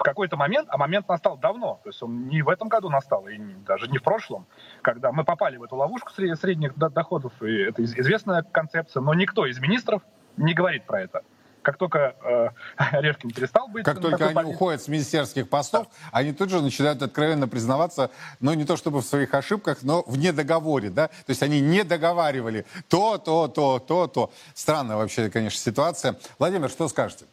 [0.00, 3.28] в какой-то момент, а момент настал давно, то есть он не в этом году настал,
[3.28, 3.36] и
[3.66, 4.46] даже не в прошлом,
[4.80, 9.60] когда мы попали в эту ловушку средних доходов, и это известная концепция, но никто из
[9.60, 10.02] министров
[10.38, 11.22] не говорит про это.
[11.60, 12.48] Как только э,
[12.96, 13.84] Орешкин перестал быть...
[13.84, 16.08] Как только они позиции, уходят с министерских постов, да.
[16.12, 18.10] они тут же начинают откровенно признаваться,
[18.40, 21.08] ну, не то чтобы в своих ошибках, но в недоговоре, да?
[21.08, 24.32] То есть они не договаривали то, то, то, то, то.
[24.54, 26.16] Странная вообще, конечно, ситуация.
[26.38, 27.26] Владимир, что скажете?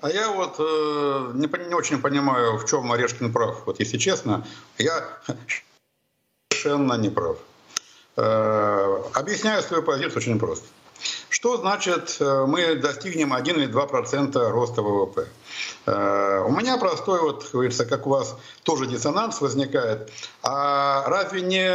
[0.00, 3.66] А я вот э, не, не очень понимаю, в чем Орешкин прав.
[3.66, 4.46] Вот если честно,
[4.78, 5.04] я
[6.50, 7.36] совершенно не прав.
[8.16, 10.66] Э, объясняю свою позицию очень просто.
[11.30, 15.26] Что значит э, мы достигнем 1 или 2 процента роста ВВП?
[15.86, 20.12] Э, у меня простой, вот, говорится, как у вас тоже диссонанс возникает.
[20.44, 21.68] А разве не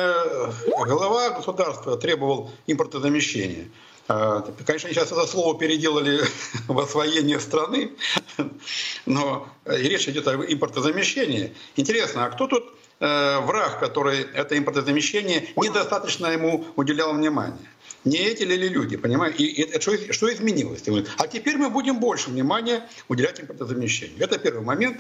[0.86, 3.70] глава государства требовал импортозамещения?
[4.08, 6.22] А, конечно, сейчас это слово переделали
[6.68, 7.92] в освоение страны,
[9.06, 11.56] но и речь идет о импортозамещении.
[11.78, 12.66] Интересно, а кто тут
[13.00, 17.58] э, враг, который это импортозамещение недостаточно ему уделял внимания?
[18.04, 19.46] Не эти ли люди, понимаете?
[19.46, 20.84] И, и что, что изменилось?
[21.18, 24.22] А теперь мы будем больше внимания уделять импортозамещению.
[24.22, 25.00] Это первый момент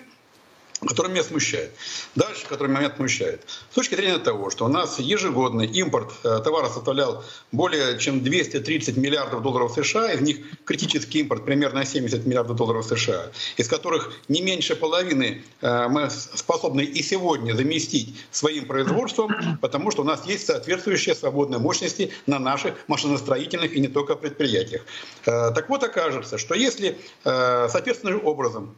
[0.85, 1.71] который меня смущает.
[2.15, 3.43] Дальше, который меня смущает.
[3.71, 8.97] С точки зрения того, что у нас ежегодный импорт э, товара составлял более чем 230
[8.97, 14.41] миллиардов долларов США, из них критический импорт примерно 70 миллиардов долларов США, из которых не
[14.41, 20.47] меньше половины э, мы способны и сегодня заместить своим производством, потому что у нас есть
[20.47, 24.83] соответствующие свободные мощности на наших машиностроительных и не только предприятиях.
[25.25, 28.75] Э, так вот, окажется, что если соответственным образом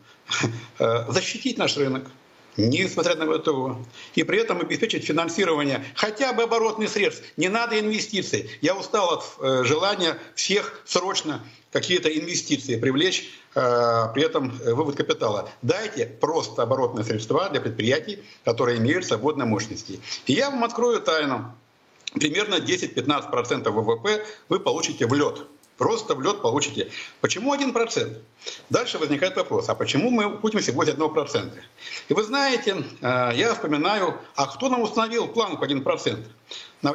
[1.08, 2.10] защитить наш рынок,
[2.58, 3.78] несмотря на ВТО,
[4.16, 7.24] и при этом обеспечить финансирование хотя бы оборотных средств.
[7.38, 8.50] Не надо инвестиций.
[8.62, 13.62] Я устал от э, желания всех срочно какие-то инвестиции привлечь, э,
[14.14, 15.50] при этом э, вывод капитала.
[15.62, 20.00] Дайте просто оборотные средства для предприятий, которые имеют свободные мощности.
[20.26, 21.54] И я вам открою тайну.
[22.14, 25.46] Примерно 10-15% ВВП вы получите в лед.
[25.78, 26.90] Просто в лед получите.
[27.22, 28.18] Почему 1%?
[28.70, 31.52] Дальше возникает вопрос, а почему мы всего с 1%?
[32.08, 36.26] И вы знаете, э, я вспоминаю, а кто нам установил планку 1%?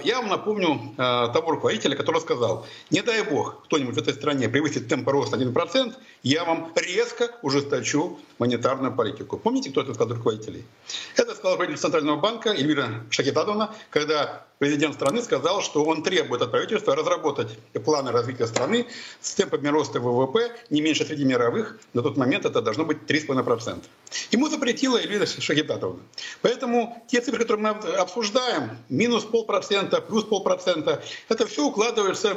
[0.05, 0.97] Я вам напомню э,
[1.33, 5.95] того руководителя, который сказал, не дай бог кто-нибудь в этой стране превысит темп роста 1%,
[6.23, 9.37] я вам резко ужесточу монетарную политику.
[9.37, 10.65] Помните, кто это сказал руководителей?
[11.17, 16.51] Это сказал руководитель Центрального банка Эльвира Шахитадовна, когда президент страны сказал, что он требует от
[16.51, 17.49] правительства разработать
[17.83, 18.87] планы развития страны
[19.21, 21.79] с темпами роста ВВП не меньше среди мировых.
[21.95, 23.83] На тот момент это должно быть 3,5%.
[24.31, 26.03] Ему запретила Эльвира Шахитадовна.
[26.43, 32.37] Поэтому те цифры, которые мы обсуждаем, минус полпроцента, плюс полпроцента, это все укладывается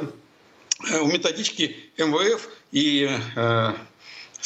[0.90, 3.06] э, в методички МВФ и
[3.36, 3.72] э,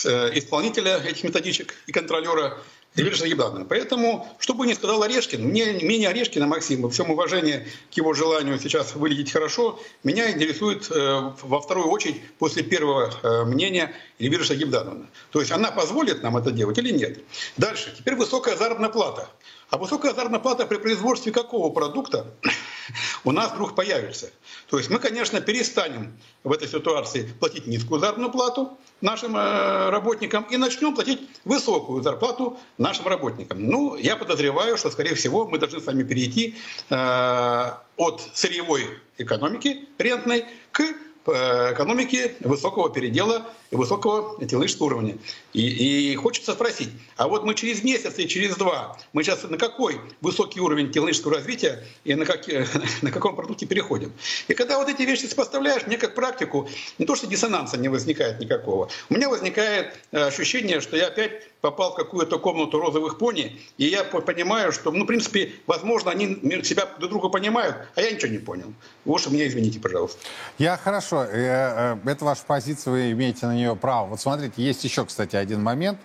[0.04, 2.58] э, исполнителя этих методичек и контролера
[2.98, 3.64] Юрия Ебдана.
[3.64, 8.14] Поэтому, что бы ни сказал Орешкин, мне менее Орешкина, Максим, во всем уважении к его
[8.14, 14.44] желанию сейчас выглядеть хорошо, меня интересует э, во вторую очередь после первого э, мнения Эльвиры
[14.44, 15.06] Шагибдановны.
[15.30, 17.20] То есть она позволит нам это делать или нет?
[17.56, 17.94] Дальше.
[17.96, 19.28] Теперь высокая заработная плата.
[19.70, 22.26] А высокая заработная плата при производстве какого продукта
[23.24, 24.30] у нас вдруг появится?
[24.68, 30.44] То есть мы, конечно, перестанем в этой ситуации платить низкую заработную плату нашим э, работникам
[30.44, 33.62] и начнем платить высокую зарплату нашим работникам.
[33.62, 36.56] Ну, я подозреваю, что, скорее всего, мы должны с вами перейти
[36.90, 40.82] э, от сырьевой экономики рентной к
[41.28, 45.18] экономики высокого передела и высокого технологического уровня.
[45.52, 49.58] И, и хочется спросить, а вот мы через месяц и через два, мы сейчас на
[49.58, 52.46] какой высокий уровень технологического развития и на, как,
[53.02, 54.12] на каком продукте переходим?
[54.48, 58.40] И когда вот эти вещи сопоставляешь, мне как практику, не то что диссонанса не возникает
[58.40, 63.60] никакого, у меня возникает э, ощущение, что я опять попал в какую-то комнату розовых пони,
[63.78, 68.10] и я понимаю, что, ну, в принципе, возможно, они себя друг друга понимают, а я
[68.10, 68.72] ничего не понял.
[69.04, 70.20] Уж меня извините, пожалуйста.
[70.58, 71.24] Я хорошо.
[71.24, 74.06] Э, э, это ваша позиция, вы имеете на нее право.
[74.08, 75.98] Вот смотрите, есть еще, кстати, один момент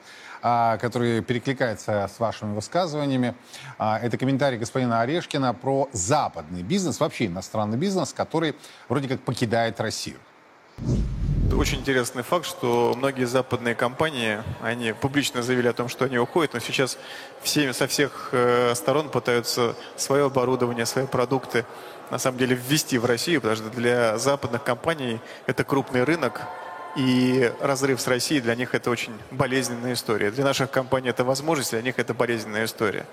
[0.45, 3.33] а, который перекликается с вашими высказываниями.
[3.77, 8.53] А, это комментарий господина Орешкина про западный бизнес, вообще иностранный бизнес, который
[8.89, 10.17] вроде как покидает Россию.
[11.53, 16.53] Очень интересный факт, что многие западные компании, они публично заявили о том, что они уходят,
[16.53, 16.97] но сейчас
[17.41, 21.65] все, со всех э, сторон пытаются свое оборудование, свои продукты
[22.11, 26.41] на самом деле ввести в Россию, потому что для западных компаний это крупный рынок,
[26.95, 30.29] и разрыв с Россией для них это очень болезненная история.
[30.29, 33.07] Для наших компаний это возможность, для них это болезненная история.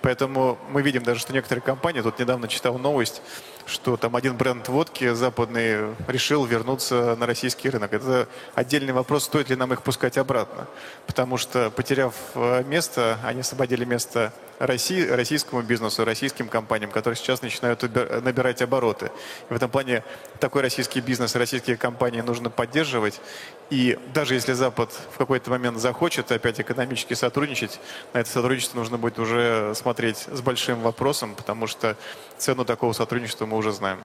[0.00, 3.22] Поэтому мы видим даже, что некоторые компании, тут недавно читал новость,
[3.66, 7.92] что там один бренд водки западный решил вернуться на российский рынок.
[7.92, 10.66] Это отдельный вопрос, стоит ли нам их пускать обратно.
[11.06, 17.42] Потому что, потеряв э, место, они освободили место России, российскому бизнесу, российским компаниям, которые сейчас
[17.42, 17.82] начинают
[18.22, 19.10] набирать обороты.
[19.50, 20.02] И в этом плане
[20.40, 23.20] такой российский бизнес, российские компании нужно поддерживать.
[23.70, 27.80] И даже если Запад в какой-то момент захочет опять экономически сотрудничать,
[28.12, 31.96] на это сотрудничество нужно будет уже смотреть с большим вопросом, потому что
[32.38, 34.02] цену такого сотрудничества мы уже знаем.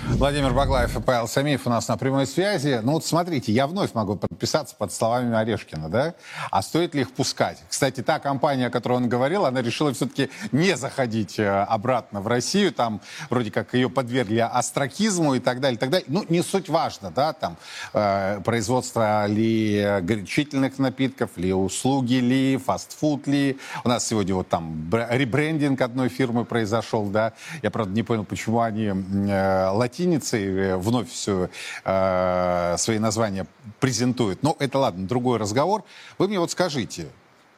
[0.00, 2.80] Владимир Баглаев и Павел Самиев у нас на прямой связи.
[2.82, 6.14] Ну вот смотрите, я вновь могу подписаться под словами Орешкина, да?
[6.50, 7.62] А стоит ли их пускать?
[7.68, 12.26] Кстати, та компания, о которой он говорил, она решила все-таки не заходить э, обратно в
[12.26, 12.72] Россию.
[12.72, 16.06] Там вроде как ее подвергли астракизму и так далее, и так далее.
[16.08, 17.56] Ну, не суть важно, да, там
[17.92, 23.58] э, производство ли горячительных напитков, ли услуги, ли фастфуд, ли.
[23.84, 27.32] У нас сегодня вот там ребрендинг одной фирмы произошел, да.
[27.62, 31.48] Я, правда, не понял, почему они э, латиницей э, вновь все
[31.84, 33.46] э, свои названия
[33.80, 34.42] презентуют.
[34.42, 35.84] Но это ладно, другой разговор.
[36.18, 37.06] Вы мне вот скажите,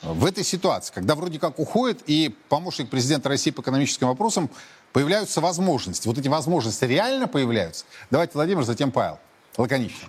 [0.03, 4.51] в этой ситуации, когда вроде как уходит и помощник президента России по экономическим вопросам,
[4.93, 6.09] появляются возможности.
[6.09, 7.85] Вот эти возможности реально появляются?
[8.11, 9.19] Давайте, Владимир, затем Павел.
[9.57, 10.09] Лаконично.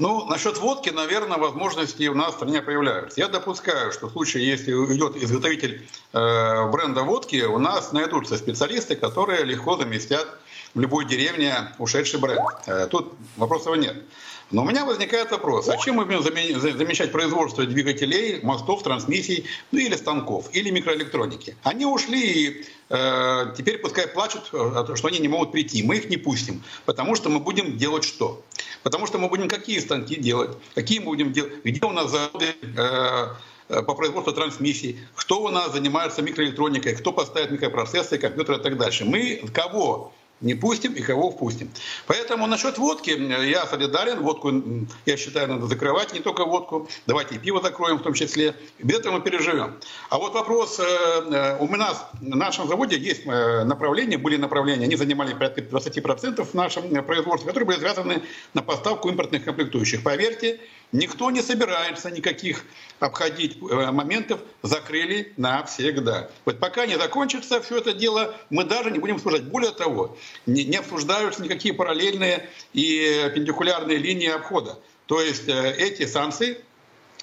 [0.00, 3.20] Ну, насчет водки, наверное, возможности у нас в стране появляются.
[3.20, 8.96] Я допускаю, что в случае, если идет изготовитель э, бренда водки, у нас найдутся специалисты,
[8.96, 10.26] которые легко заместят
[10.72, 12.40] в любой деревне ушедший бренд.
[12.66, 14.02] Э, тут вопросов нет.
[14.50, 19.78] Но у меня возникает вопрос, а чем мы будем замещать производство двигателей, мостов, трансмиссий, ну
[19.78, 21.56] или станков, или микроэлектроники?
[21.62, 25.84] Они ушли и э, теперь пускай плачут, э, что они не могут прийти.
[25.84, 28.42] Мы их не пустим, потому что мы будем делать что?
[28.82, 32.46] Потому что мы будем какие станки делать, какие мы будем делать, где у нас заводы
[32.62, 33.26] э,
[33.68, 38.76] э по производству трансмиссий, кто у нас занимается микроэлектроникой, кто поставит микропроцессоры, компьютеры и так
[38.76, 39.04] дальше.
[39.04, 41.70] Мы кого не пустим и кого впустим.
[42.06, 44.20] Поэтому насчет водки я солидарен.
[44.20, 44.52] Водку,
[45.06, 46.88] я считаю, надо закрывать, не только водку.
[47.06, 48.54] Давайте и пиво закроем в том числе.
[48.78, 49.74] Без этого мы переживем.
[50.08, 50.80] А вот вопрос.
[50.80, 55.60] Э, э, у нас на нашем заводе есть э, направления, были направления, они занимали порядка
[55.60, 58.22] 20% в нашем производстве, которые были связаны
[58.54, 60.02] на поставку импортных комплектующих.
[60.02, 60.60] Поверьте,
[60.92, 62.64] Никто не собирается никаких
[62.98, 66.30] обходить э, моментов, закрыли навсегда.
[66.44, 69.44] Вот пока не закончится все это дело, мы даже не будем обсуждать.
[69.44, 74.78] Более того, не, обсуждаются никакие параллельные и перпендикулярные линии обхода.
[75.06, 76.58] То есть э, эти санкции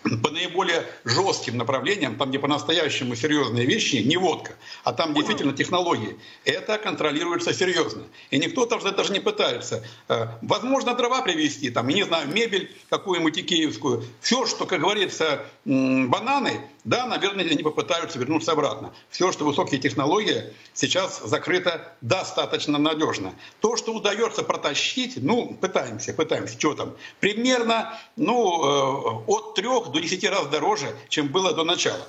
[0.03, 6.17] по наиболее жестким направлениям, там, где по-настоящему серьезные вещи, не водка, а там действительно технологии,
[6.45, 8.03] это контролируется серьезно.
[8.29, 9.83] И никто там даже не пытается.
[10.07, 14.03] Э, возможно, дрова привезти, там, не знаю, мебель какую-нибудь икеевскую.
[14.21, 18.93] Все, что, как говорится, бананы, да, наверное, они попытаются вернуться обратно.
[19.09, 23.33] Все, что высокие технологии, сейчас закрыто достаточно надежно.
[23.59, 29.99] То, что удается протащить, ну, пытаемся, пытаемся, что там, примерно, ну, э, от трех до
[29.99, 32.07] десяти раз дороже, чем было до начала.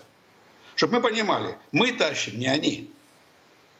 [0.76, 2.88] Чтобы мы понимали, мы тащим, не они.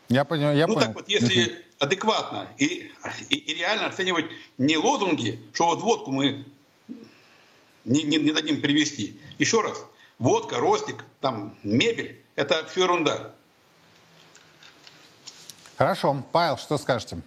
[0.08, 0.87] Я понял, я ну, понял.
[0.88, 2.90] так вот, если адекватно и,
[3.28, 4.26] и, и реально оценивать
[4.58, 6.44] не лозунги, что вот водку мы
[7.84, 9.20] не, не, не дадим привести.
[9.38, 9.87] Еще раз,
[10.18, 13.33] водка, ростик, там, мебель– это все ерунда.
[15.76, 16.16] Хорошо.
[16.33, 17.18] Павел, что скажете?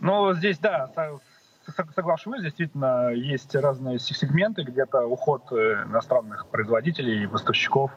[0.00, 0.90] Ну, здесь, да,
[1.94, 7.90] соглашусь, действительно, есть разные сегменты, где-то уход э, иностранных производителей и поставщиков.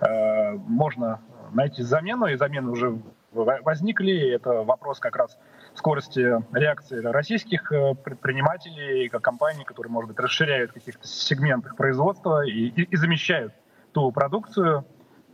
[0.00, 1.20] Э, можно
[1.52, 2.98] найти замену, и замены уже
[3.32, 4.34] возникли.
[4.34, 5.38] Это вопрос как раз
[5.74, 12.82] скорости реакции российских э, предпринимателей, компаний, которые, может быть, расширяют каких-то сегментах производства и, и,
[12.82, 13.52] и замещают
[13.92, 14.84] ту продукцию,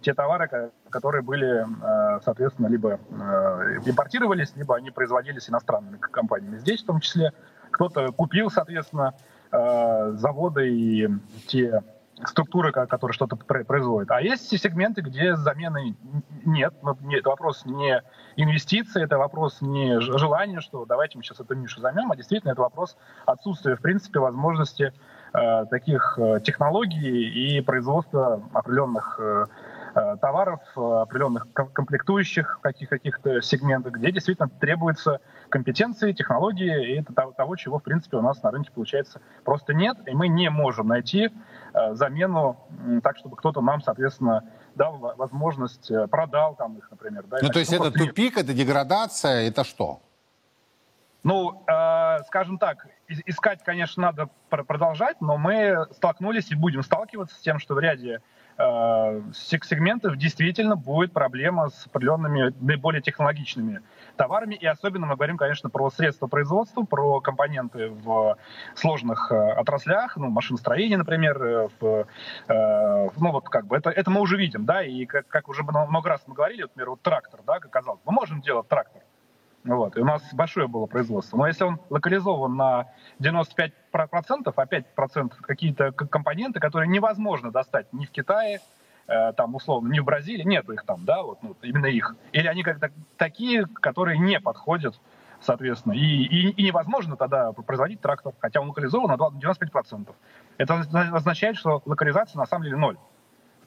[0.01, 6.59] те товары, которые были, э, соответственно, либо э, импортировались, либо они производились иностранными компаниями.
[6.59, 7.33] Здесь в том числе
[7.71, 9.15] кто-то купил, соответственно,
[9.53, 11.09] заводы и
[11.49, 11.83] те
[12.27, 14.11] структуры, которые что-то производят.
[14.11, 15.97] А есть сегменты, где замены
[16.45, 16.75] нет.
[16.83, 18.03] Но это вопрос не
[18.37, 22.63] инвестиции, это вопрос не желания, что давайте мы сейчас эту нишу займем, а действительно это
[22.63, 22.97] вопрос
[23.27, 24.93] отсутствия, в принципе, возможности
[25.33, 29.47] э, таких э, технологий и производства определенных э,
[29.93, 37.57] товаров, определенных комплектующих в каких- каких-то сегментах, где действительно требуется компетенции, технологии, и это того,
[37.57, 41.31] чего, в принципе, у нас на рынке, получается, просто нет, и мы не можем найти
[41.93, 42.57] замену
[43.03, 47.25] так, чтобы кто-то нам, соответственно, дал возможность, продал там их, например.
[47.29, 48.45] Да, ну, то есть ну, это тупик, нет.
[48.45, 50.01] это деградация, это что?
[51.23, 52.87] Ну, э, скажем так,
[53.27, 58.23] искать, конечно, надо продолжать, но мы столкнулись и будем сталкиваться с тем, что в ряде
[58.57, 63.83] э, сегментов действительно будет проблема с определенными наиболее технологичными
[64.17, 64.55] товарами.
[64.55, 68.37] И особенно мы говорим, конечно, про средства производства, про компоненты в
[68.75, 72.07] сложных э, отраслях, ну, машиностроение, например, э, в,
[72.49, 75.63] э, ну, вот как бы это, это мы уже видим, да, и как, как уже
[75.65, 79.03] много раз мы говорили, например, вот трактор, да, как казалось, мы можем делать трактор,
[79.65, 79.97] вот.
[79.97, 81.37] И у нас большое было производство.
[81.37, 82.87] Но если он локализован на
[83.21, 88.61] 95%, а 5% какие-то компоненты, которые невозможно достать ни в Китае,
[89.07, 92.17] э, там, условно, ни в Бразилии, нету их там, да, вот, ну, именно их.
[92.33, 94.99] Или они как-то такие, которые не подходят,
[95.41, 95.93] соответственно.
[95.93, 100.15] И, и, и невозможно тогда производить трактор, хотя он локализован на 95%.
[100.57, 100.75] Это
[101.13, 102.97] означает, что локализация на самом деле ноль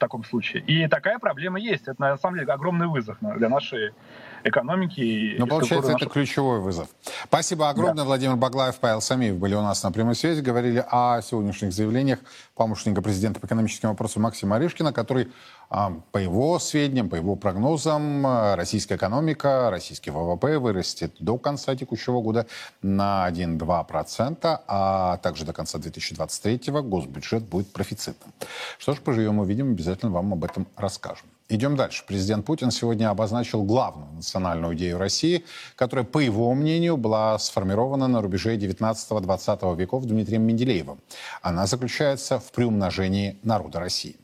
[0.04, 0.64] таком случае.
[0.64, 1.88] И такая проблема есть.
[1.88, 3.92] Это на самом деле огромный вызов для нашей
[4.44, 5.36] экономики.
[5.40, 6.90] Ну, получается, это ключевой вызов.
[7.24, 8.04] Спасибо огромное.
[8.04, 8.04] Да.
[8.04, 10.42] Владимир Баглаев, Павел Самиев были у нас на прямой связи.
[10.42, 12.20] Говорили о сегодняшних заявлениях
[12.56, 15.32] помощника президента по экономическим вопросам Максима Орешкина, который,
[15.70, 22.46] по его сведениям, по его прогнозам, российская экономика, российский ВВП вырастет до конца текущего года
[22.82, 28.32] на 1-2%, а также до конца 2023 госбюджет будет профицитным.
[28.78, 31.28] Что ж, поживем увидим, обязательно вам об этом расскажем.
[31.50, 32.04] Идем дальше.
[32.08, 35.44] Президент Путин сегодня обозначил главную национальную идею России,
[35.76, 41.00] которая, по его мнению, была сформирована на рубеже 19-20 веков Дмитрием Менделеевым.
[41.42, 44.16] Она заключается в приумножении народа России.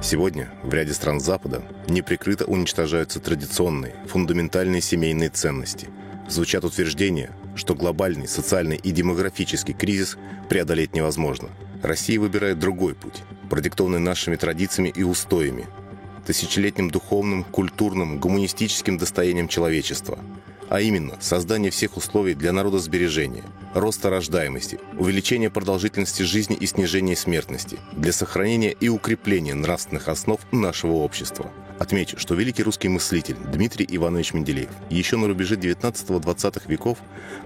[0.00, 5.88] Сегодня в ряде стран Запада неприкрыто уничтожаются традиционные, фундаментальные семейные ценности.
[6.28, 10.16] Звучат утверждения, что глобальный социальный и демографический кризис
[10.48, 11.50] преодолеть невозможно.
[11.82, 15.66] Россия выбирает другой путь– продиктованный нашими традициями и устоями,
[16.26, 20.18] тысячелетним духовным, культурным, гуманистическим достоянием человечества,
[20.68, 23.44] а именно создание всех условий для народосбережения,
[23.74, 30.92] роста рождаемости, увеличения продолжительности жизни и снижения смертности, для сохранения и укрепления нравственных основ нашего
[30.92, 31.50] общества.
[31.78, 36.98] Отмечу, что великий русский мыслитель Дмитрий Иванович Менделеев еще на рубеже 19-20 веков,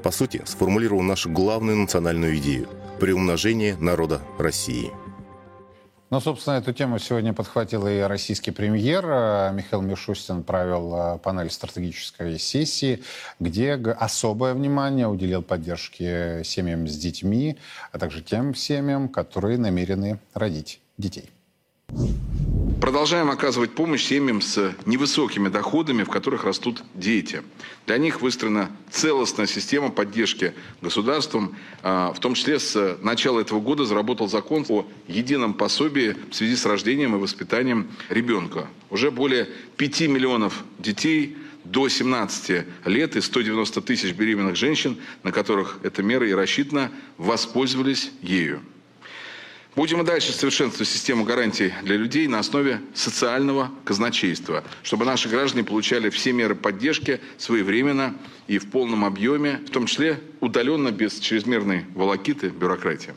[0.03, 2.69] по сути, сформулировал нашу главную национальную идею–
[3.01, 4.91] приумножение народа России–
[6.13, 9.03] ну, собственно, эту тему сегодня подхватил и российский премьер.
[9.07, 13.03] Э, Михаил Мишустин провел э, панель стратегической сессии,
[13.41, 17.57] где особое внимание уделил поддержке семьям с детьми,
[17.93, 21.31] а также тем семьям, которые намерены родить детей.
[22.83, 27.43] Продолжаем оказывать помощь семьям с невысокими доходами, в которых растут дети.
[27.87, 31.55] Для них выстроена целостная система поддержки государством.
[31.83, 36.57] А, в том числе с начала этого года заработал закон о едином пособии в связи
[36.57, 38.67] с рождением и воспитанием ребенка.
[38.91, 45.79] Уже более 5 миллионов детей до 17 лет и 190 тысяч беременных женщин, на которых
[45.85, 48.61] эта мера и рассчитана, воспользовались ею.
[49.75, 55.65] Будем и дальше совершенствовать систему гарантий для людей на основе социального казначейства, чтобы наши граждане
[55.65, 58.15] получали все меры поддержки своевременно
[58.49, 63.15] и в полном объеме, в том числе удаленно, без чрезмерной волокиты бюрократии.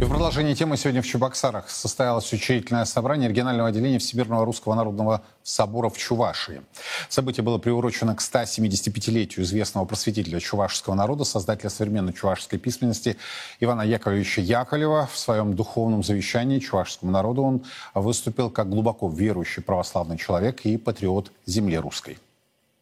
[0.00, 5.22] И в продолжении темы сегодня в Чебоксарах состоялось учредительное собрание регионального отделения Всемирного Русского Народного
[5.42, 6.62] Собора в Чувашии.
[7.08, 13.16] Событие было приурочено к 175-летию известного просветителя чувашского народа, создателя современной чувашской письменности
[13.58, 15.08] Ивана Яковлевича Яковлева.
[15.12, 21.32] В своем духовном завещании чувашскому народу он выступил как глубоко верующий православный человек и патриот
[21.44, 22.18] земли русской.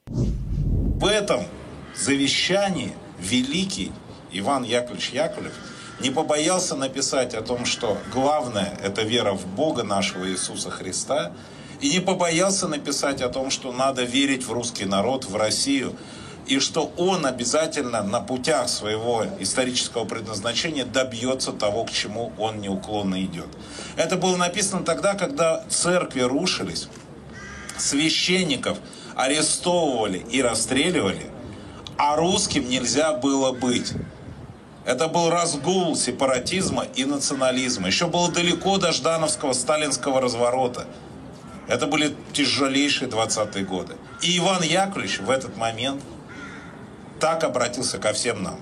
[0.05, 1.47] В этом
[1.95, 3.91] завещании великий
[4.33, 5.55] Иван Яковлевич Яковлев–
[6.01, 11.32] не побоялся написать о том, что главное– это вера в Бога нашего Иисуса Христа,
[11.80, 15.94] и не побоялся написать о том, что надо верить в русский народ, в Россию,
[16.47, 23.22] и что он обязательно на путях своего исторического предназначения добьется того, к чему он неуклонно
[23.22, 23.49] идет.
[23.97, 26.88] Это было написано тогда, когда церкви рушились,
[27.78, 28.78] священников
[29.14, 31.30] арестовывали и расстреливали,
[31.97, 33.92] а русским нельзя было быть.
[34.87, 37.89] Это был разгул сепаратизма и национализма.
[37.89, 40.87] Еще было далеко до Ждановского сталинского разворота.
[41.66, 43.97] Это были тяжелейшие 20-е годы.
[44.22, 46.05] И Иван Яковлевич в этот момент
[47.18, 48.61] так обратился ко всем нам.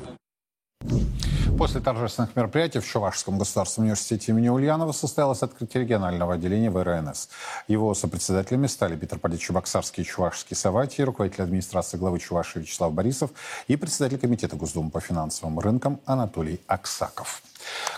[1.57, 7.29] После торжественных мероприятий в Чувашском государственном университете имени Ульянова состоялось открытие регионального отделения ВРНС.
[7.69, 13.31] Его сопредседателями стали митрополит Чебоксарский и Чувашский Саватий, руководитель администрации главы Чувашии Вячеслав Борисов
[13.69, 17.41] и председатель комитета Госдумы по финансовым рынкам Анатолий Аксаков.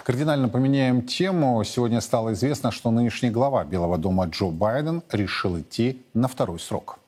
[0.05, 1.65] Кардинально поменяем тему.
[1.65, 6.99] Сегодня стало известно, что нынешний глава Белого дома Джо Байден решил идти на второй срок.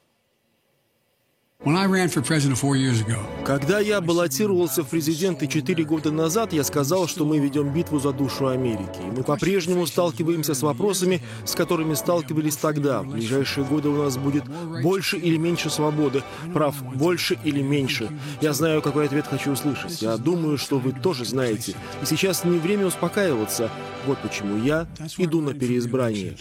[3.44, 8.12] Когда я баллотировался в президенты четыре года назад, я сказал, что мы ведем битву за
[8.12, 9.00] душу Америки.
[9.06, 13.02] И мы по-прежнему сталкиваемся с вопросами, с которыми сталкивались тогда.
[13.02, 14.44] В ближайшие годы у нас будет
[14.82, 16.22] больше или меньше свободы,
[16.54, 18.08] прав больше или меньше.
[18.40, 20.00] Я знаю, какой ответ хочу услышать.
[20.00, 21.74] Я думаю, что вы тоже знаете.
[22.02, 23.70] И сейчас не время успокаиваться.
[24.06, 24.86] Вот почему я
[25.18, 26.38] иду на переизбрание.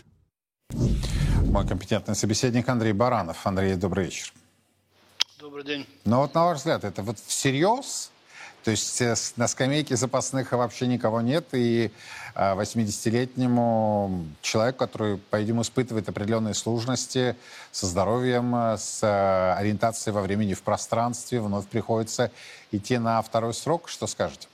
[0.71, 3.37] Мой компетентный собеседник Андрей Баранов.
[3.45, 4.31] Андрей, добрый вечер.
[5.57, 5.87] Добрый день.
[6.05, 8.11] Но вот на ваш взгляд, это вот всерьез?
[8.63, 11.89] То есть э, на скамейке запасных вообще никого нет, и
[12.35, 17.35] 80-летнему а, человеку, который, по-видимому, испытывает определенные сложности
[17.71, 22.29] со здоровьем, э, с э, ориентацией во времени в пространстве, вновь приходится
[22.71, 23.89] идти на второй срок.
[23.89, 24.47] Что скажете?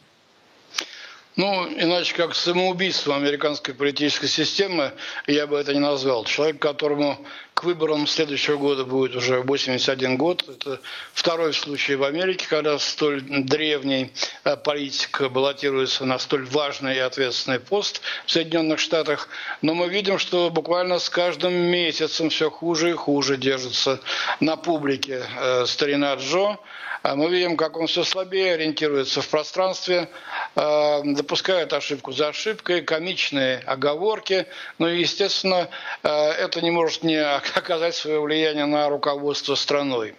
[1.35, 4.93] Ну, иначе как самоубийство американской политической системы,
[5.25, 6.23] я бы это не назвал.
[6.25, 7.17] Человек, которому
[7.53, 10.43] к выборам следующего года будет уже 81 год.
[10.47, 10.79] Это
[11.13, 14.11] второй случай в Америке, когда столь древний
[14.43, 19.29] э, политик баллотируется на столь важный и ответственный пост в Соединенных Штатах.
[19.61, 23.99] Но мы видим, что буквально с каждым месяцем все хуже и хуже держится
[24.39, 26.57] на публике э, старина Джо.
[27.03, 30.09] А мы видим, как он все слабее ориентируется в пространстве,
[30.55, 34.47] э, допускает ошибку за ошибкой, комичные оговорки.
[34.79, 35.67] Ну и, естественно,
[36.01, 37.21] это не может не
[37.55, 40.15] оказать свое влияние на руководство страной.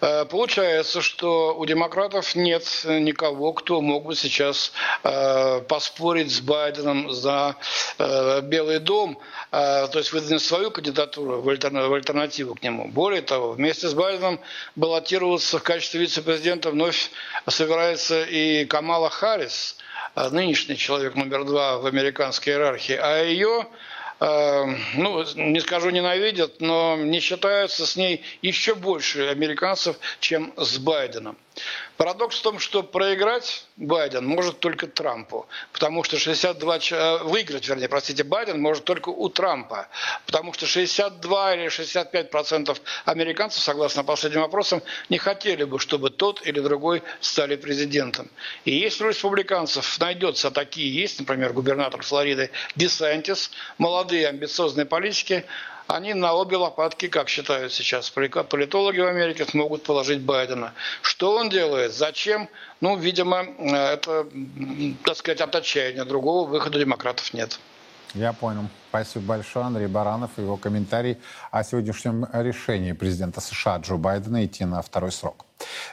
[0.00, 7.10] Э, получается, что у демократов нет никого, кто мог бы сейчас э, поспорить с Байденом
[7.12, 7.56] за
[7.98, 9.18] э, Белый дом,
[9.50, 12.88] то есть выдвинуть свою кандидатуру в альтернативу к нему.
[12.88, 14.40] Более того, вместе с Байденом
[14.74, 17.10] баллотироваться в качестве вице-президента вновь
[17.46, 19.76] собирается и Камала Харрис,
[20.32, 23.68] нынешний человек номер два в американской иерархии, а ее
[24.20, 31.36] ну, не скажу ненавидят, но не считаются с ней еще больше американцев, чем с Байденом.
[31.96, 37.88] Парадокс в том, что проиграть Байден может только Трампу, потому что 62, э, выиграть, вернее,
[37.88, 39.88] простите, Байден может только у Трампа,
[40.26, 46.44] потому что 62 или 65 процентов американцев, согласно последним опросам, не хотели бы, чтобы тот
[46.46, 48.28] или другой стали президентом.
[48.64, 55.44] И если у республиканцев найдется такие есть, например, губернатор Флориды Десантис, молодые амбициозные политики,
[55.86, 60.72] они на обе лопатки, как считают сейчас политологи в Америке, смогут положить Байдена.
[61.02, 61.92] Что он делает?
[61.92, 62.48] Зачем?
[62.80, 64.26] Ну, видимо, это,
[65.04, 66.04] так сказать, от отчаяния.
[66.04, 67.58] Другого выхода демократов нет.
[68.14, 68.68] Я понял.
[68.90, 69.66] Спасибо большое.
[69.66, 71.18] Андрей Баранов и его комментарий
[71.50, 75.44] о сегодняшнем решении президента США Джо Байдена идти на второй срок.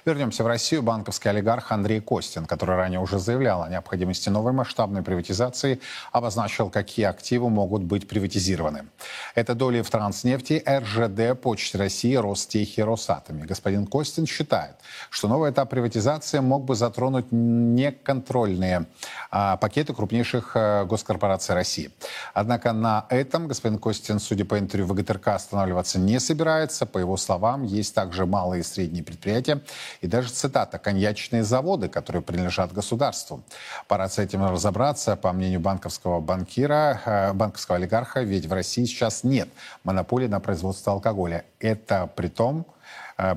[0.06, 0.82] Вернемся в Россию.
[0.84, 5.80] Банковский олигарх Андрей Костин, который ранее уже заявлял о необходимости новой масштабной приватизации,
[6.12, 8.88] обозначил, какие активы могут быть приватизированы.
[9.36, 13.46] Это доли в Транснефти, РЖД, Почте России, Ростехе, Росатоме.
[13.46, 14.76] Господин Костин считает,
[15.10, 18.86] что новый этап приватизации мог бы затронуть неконтрольные
[19.30, 21.92] а, пакеты крупнейших а, госкорпораций России.
[22.34, 26.86] Однако на этом господин Костин, судя по интервью в ГТРК, останавливаться не собирается.
[26.86, 29.61] По его словам, есть также малые и средние предприятия,
[30.02, 33.44] и даже цитата «коньячные заводы, которые принадлежат государству».
[33.88, 35.16] Пора с этим разобраться.
[35.16, 39.50] По мнению банковского банкира, э, банковского олигарха, ведь в России сейчас нет
[39.84, 41.46] монополии на производство алкоголя.
[41.60, 42.66] Это при том,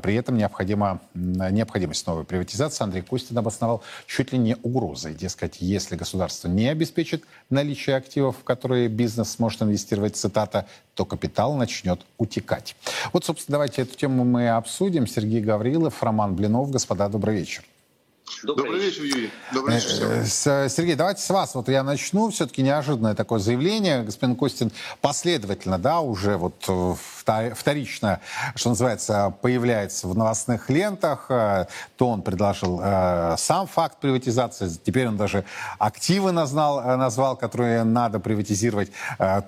[0.02, 5.14] при этом необходима, необходимость новой приватизации Андрей Костин обосновал чуть ли не угрозой.
[5.14, 11.54] Дескать, если государство не обеспечит наличие активов, в которые бизнес сможет инвестировать, цитата, то капитал
[11.54, 12.76] начнет утекать.
[13.12, 15.06] Вот, собственно, давайте эту тему мы обсудим.
[15.06, 16.70] Сергей Гаврилов, Роман Блинов.
[16.70, 17.64] Господа, добрый вечер.
[18.42, 19.30] Добрый, Добрый вечер, Юрий.
[19.52, 20.02] Добрый вечер.
[20.02, 21.54] Э, э, Сергей, давайте с вас.
[21.54, 22.30] Вот я начну.
[22.30, 24.02] Все-таки неожиданное такое заявление.
[24.02, 24.72] Господин Костин
[25.02, 26.94] последовательно, да, уже вот э,
[27.54, 28.20] вторично,
[28.54, 31.26] что называется, появляется в новостных лентах.
[31.28, 31.68] То
[32.08, 32.78] он предложил
[33.38, 35.44] сам факт приватизации, теперь он даже
[35.78, 38.90] активы назвал, назвал которые надо приватизировать,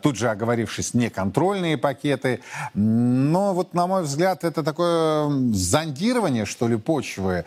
[0.01, 2.41] тут же оговорившись, неконтрольные пакеты.
[2.73, 7.45] Но вот, на мой взгляд, это такое зондирование, что ли, почвы.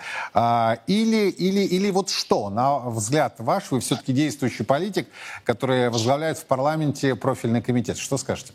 [0.85, 5.07] Или или, или вот что, на взгляд ваш, вы все-таки действующий политик,
[5.43, 7.97] который возглавляет в парламенте профильный комитет.
[7.97, 8.53] Что скажете?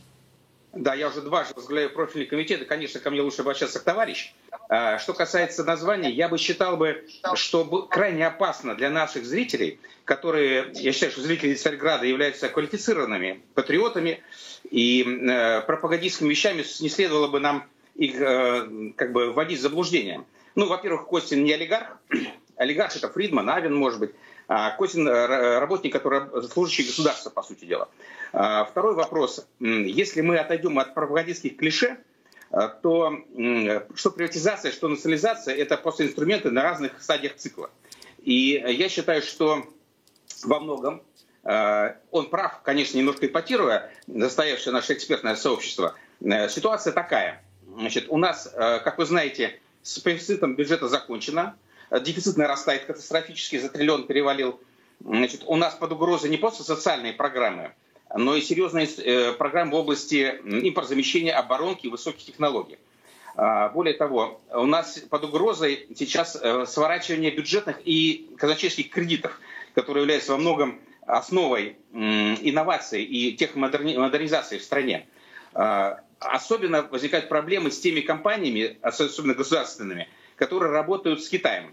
[0.72, 4.30] Да, я уже дважды возглавляю профильный комитет, и, конечно, ко мне лучше обращаться к товарищу.
[4.68, 10.72] А, что касается названия, я бы считал бы, что крайне опасно для наших зрителей, которые,
[10.74, 14.20] я считаю, что зрители Царьграда являются квалифицированными патриотами,
[14.68, 20.24] и э, пропагандистскими вещами не следовало бы нам их э, как бы вводить в заблуждение.
[20.56, 21.98] Ну, во-первых, Костин не олигарх.
[22.64, 24.10] Олигарх это Фридман, Авен, может быть.
[24.48, 27.88] А Костин э, работник, который служащий государства, по сути дела.
[28.32, 29.46] А, второй вопрос.
[29.60, 31.98] Если мы отойдем от пропагандистских клише,
[32.50, 33.16] э, то
[33.94, 37.70] что приватизация, что национализация– это просто инструменты на разных стадиях цикла.
[38.18, 39.64] И я считаю, что
[40.44, 41.02] во многом
[41.44, 45.94] э, он прав, конечно, немножко ипотируя настоящее наше экспертное сообщество.
[46.48, 47.42] Ситуация такая.
[47.76, 51.56] Значит, у нас, как вы знаете, с профицитом бюджета закончено,
[52.00, 54.60] дефицит нарастает катастрофически, за триллион перевалил.
[55.00, 57.72] Значит, у нас под угрозой не просто социальные программы,
[58.14, 62.78] но и серьезные э, программы в области импортозамещения, оборонки и высоких технологий.
[63.36, 69.40] А, более того, у нас под угрозой сейчас э, сворачивание бюджетных и казначейских кредитов,
[69.74, 75.06] которые являются во многом основой инноваций и техмодернизации в стране.
[75.52, 81.72] А, особенно возникают проблемы с теми компаниями, особенно государственными, которые работают с Китаем.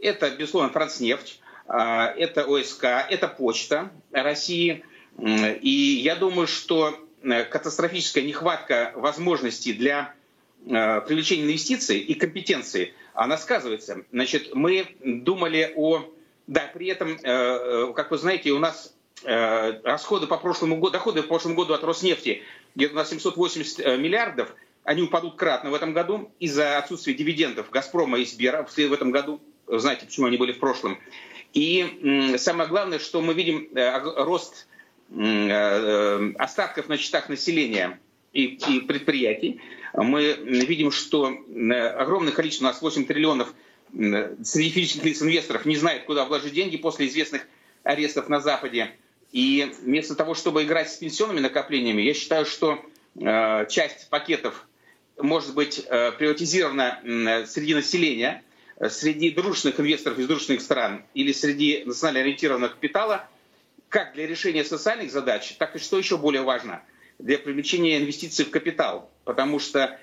[0.00, 4.84] Это, безусловно, Транснефть, а, это ОСК, это Почта России.
[5.18, 10.14] И я думаю, что э, катастрофическая нехватка возможностей для
[10.64, 14.04] э, привлечения инвестиций и компетенции, она сказывается.
[14.12, 16.08] Значит, мы думали о...
[16.46, 18.94] Да, при этом, э, как вы знаете, у нас
[19.24, 22.42] расходы по прошлому году, доходы по прошлому году от Роснефти
[22.76, 24.54] где-то на 780 миллиардов–
[24.88, 29.38] они упадут кратно в этом году из-за отсутствия дивидендов «Газпрома» и «Сбера» в этом году.
[29.70, 30.98] Знаете, почему они были в прошлом.
[31.54, 34.66] И самое главное, что мы видим э, рост
[35.10, 37.98] э, остатков на счетах населения
[38.32, 39.60] и, предприятий.
[39.94, 43.52] Мы видим, что э, огромное количество, у нас 8 триллионов
[43.90, 47.46] среди физических лиц инвесторов не знает, куда вложить деньги после известных
[47.84, 48.90] арестов на Западе.
[49.32, 52.84] И вместо того, чтобы играть с пенсионными накоплениями, я считаю, что
[53.68, 54.66] часть пакетов
[55.16, 58.47] может быть э, приватизирована среди населения, э,
[58.88, 63.28] среди дружных инвесторов из дружных стран или среди национально ориентированного капитала,
[63.88, 66.82] как для решения социальных задач, так и, что еще более важно,
[67.18, 69.10] для привлечения инвестиций в капитал.
[69.24, 69.98] Потому что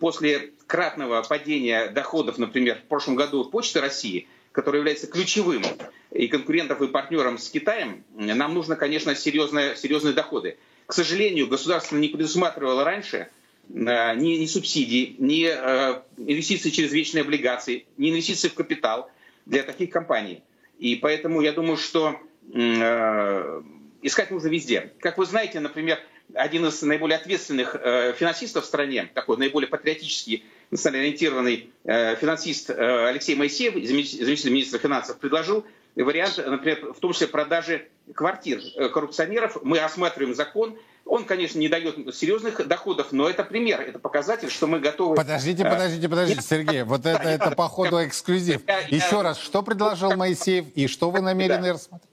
[0.00, 5.62] после кратного падения доходов, например, в прошлом году Почты России, которая является ключевым
[6.10, 10.56] и конкурентом, и партнером с Китаем, нам нужно, конечно, серьезные, серьезные доходы.
[10.86, 17.22] К сожалению, государство не предусматривало раньше– Э, ни, ни субсидий, ни э, инвестиции через вечные
[17.22, 19.10] облигации, ни инвестиции в капитал
[19.44, 20.42] для таких компаний.
[20.78, 22.20] И поэтому я думаю, что
[22.52, 23.62] э,
[24.02, 24.92] искать нужно везде.
[25.00, 25.98] Как вы знаете, например,
[26.34, 27.76] один из наиболее ответственных
[28.16, 35.64] финансистов в стране, такой наиболее патриотический, национально ориентированный финансист Алексей Моисеев, заместитель министра финансов, предложил
[36.04, 38.60] вариант, например, в том числе продажи квартир
[38.92, 39.58] коррупционеров.
[39.62, 44.66] Мы рассматриваем закон, он, конечно, не дает серьезных доходов, но это пример, это показатель, что
[44.66, 45.14] мы готовы...
[45.14, 48.60] Подождите, э, подождите, подождите, Сергей, вот это, это по ходу эксклюзив.
[48.88, 52.10] Еще раз, что предложил Моисеев и что вы намерены рассмотреть?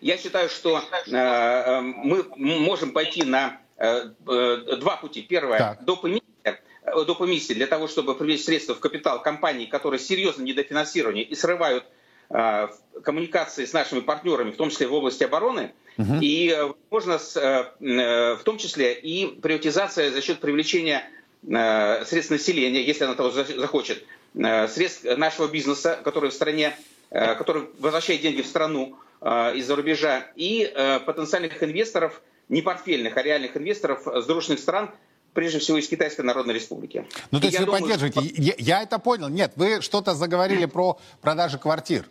[0.00, 5.20] Я считаю, что э, э, мы можем пойти на э, э, два пути.
[5.22, 5.84] Первое, так.
[5.84, 6.04] доп.
[6.06, 11.86] эмиссия для того, чтобы привлечь средства в капитал компаний, которые серьезно недофинансированы и срывают э,
[12.32, 16.18] коммуникации с нашими партнерами, в том числе в области обороны, Угу.
[16.20, 21.04] И э, можно с, э, э, в том числе и приватизация за счет привлечения
[21.44, 26.72] средств населения, если она того захочет, средств нашего бизнеса, который в стране,
[27.10, 30.72] который возвращает деньги в страну из-за рубежа, и
[31.04, 34.92] потенциальных инвесторов, не портфельных, а реальных инвесторов с дружных стран,
[35.34, 37.08] прежде всего из Китайской Народной Республики.
[37.32, 38.20] Ну, то есть вы думаю, поддерживаете.
[38.20, 38.40] Что...
[38.40, 39.28] Я, я это понял.
[39.28, 42.06] Нет, вы что-то заговорили про продажи квартир.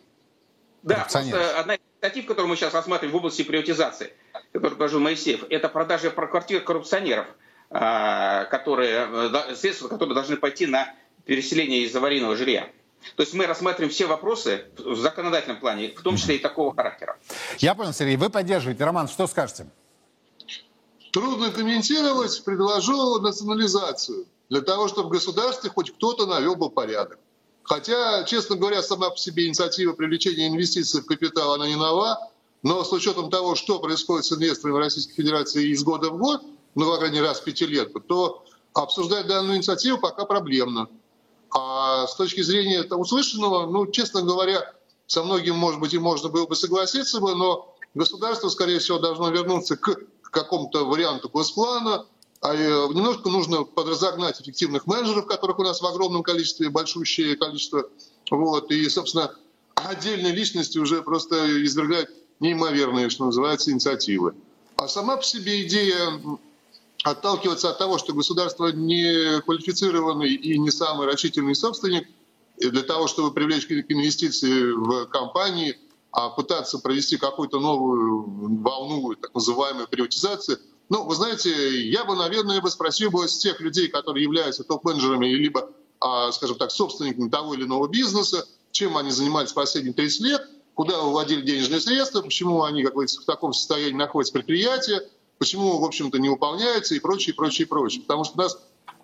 [0.84, 4.13] Да, просто одна из инициатив, которую мы сейчас рассматриваем в области приватизации,
[4.51, 7.27] которую предложил Моисеев, это продажа квартир коррупционеров,
[7.69, 10.93] а, которые, э, средства, которые должны пойти на
[11.25, 12.69] переселение из аварийного жилья.
[13.15, 17.17] То есть мы рассматриваем все вопросы в законодательном плане, в том числе и такого характера.
[17.57, 18.17] Я понял, Сергей.
[18.17, 18.84] Вы поддерживаете.
[18.84, 19.67] Роман, что скажете?
[21.11, 22.43] Трудно комментировать.
[22.43, 27.19] Предложу национализацию для того, чтобы в государстве хоть кто-то навел бы порядок.
[27.64, 32.32] Хотя, честно говоря, сама по себе инициатива привлечения инвестиций в капитал, она не нова,
[32.64, 36.41] но с учетом того, что происходит с инвесторами в Российской Федерации из года в год,
[36.76, 40.88] ну, по крайней раз пятилетку, то обсуждать данную инициативу пока проблемно.
[41.53, 44.74] А с точки зрения услышанного, ну, честно говоря,
[45.07, 49.30] со многим, может быть, и можно было бы согласиться бы, но государство, скорее всего, должно
[49.30, 52.05] вернуться к какому-то варианту госплана,
[52.41, 57.87] а немножко нужно подразогнать эффективных менеджеров, которых у нас в огромном количестве, большущее количество.
[58.31, 59.35] Вот, и, собственно,
[59.75, 64.33] отдельные личности уже просто извергают неимоверные, что называется, инициативы.
[64.77, 66.19] А сама по себе идея
[67.03, 72.07] отталкиваться от того, что государство не квалифицированный и не самый рачительный собственник,
[72.57, 75.77] для того, чтобы привлечь инвестиции в компании,
[76.11, 78.23] а пытаться провести какую-то новую
[78.61, 80.57] волну так называемой приватизации,
[80.91, 85.25] ну, вы знаете, я бы, наверное, бы спросил бы с тех людей, которые являются топ-менеджерами,
[85.25, 85.69] либо,
[86.01, 90.99] а, скажем так, собственниками того или иного бизнеса, чем они занимались последние 30 лет, куда
[90.99, 95.01] выводили денежные средства, почему они, как говорится, в таком состоянии находятся предприятия,
[95.37, 98.01] почему, в общем-то, не выполняется и прочее, прочее, прочее.
[98.01, 98.57] Потому что у нас,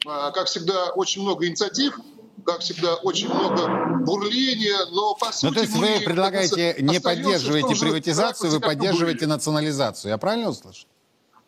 [0.05, 1.97] а, как всегда, очень много инициатив,
[2.45, 5.45] как всегда, очень много бурления, но по сути...
[5.45, 10.11] Ну, то есть вы предлагаете, не поддерживаете приватизацию, вы поддерживаете национализацию.
[10.11, 10.85] Я правильно услышал?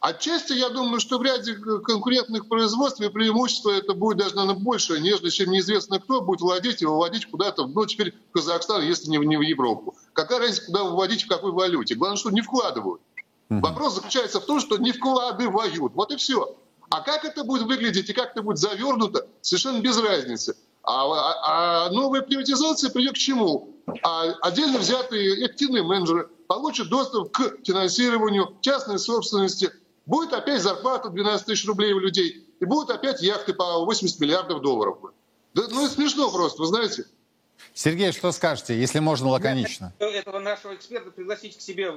[0.02, 5.00] Отчасти я думаю, что в ряде конкурентных производств и преимущества это будет даже, наверное, больше,
[5.00, 9.18] нежели чем неизвестно кто будет владеть и выводить куда-то, ну, теперь в Казахстан, если не
[9.18, 9.96] в, не в Европу.
[10.14, 11.96] Какая разница, куда выводить, в какой валюте?
[11.96, 13.02] Главное, что не вкладывают.
[13.50, 13.60] Mm-hmm.
[13.60, 15.94] Вопрос заключается в том, что не вкладывают.
[15.96, 16.56] Вот и все.
[16.90, 20.56] А как это будет выглядеть и как это будет завернуто, совершенно без разницы.
[20.84, 23.76] А, а, а новая приватизация придет к чему?
[24.04, 29.72] А отдельно взятые активные менеджеры получат доступ к финансированию частной собственности,
[30.10, 34.64] Будет опять зарплата 12 тысяч рублей у людей, и будут опять яхты по 80 миллиардов
[34.64, 34.98] долларов.
[35.54, 37.06] Да, ну, это смешно просто, вы знаете.
[37.76, 39.94] Сергей, что скажете, если можно лаконично?
[40.00, 41.92] Этого нашего эксперта пригласить к себе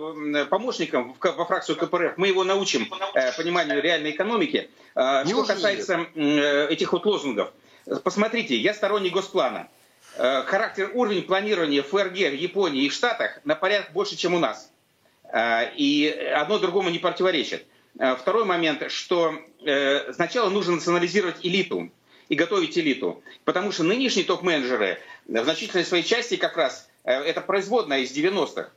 [0.44, 2.18] помощником во фракцию КПРФ.
[2.18, 4.68] Мы его научим э, пониманию реальной экономики.
[4.94, 7.50] Э, что касается э, этих вот лозунгов.
[8.04, 9.70] Посмотрите, я сторонник госплана.
[10.18, 14.38] Э, характер, уровень планирования ФРГ в Японии и в Штатах на порядок больше, чем у
[14.38, 14.70] нас.
[15.32, 17.64] Э, и одно другому не противоречит.
[17.98, 19.34] Э, второй момент, что
[19.64, 21.90] э, сначала нужно национализировать элиту
[22.28, 23.22] и готовить элиту.
[23.44, 28.70] Потому что нынешние топ-менеджеры в значительной своей части как раз э, это производная из 90-х.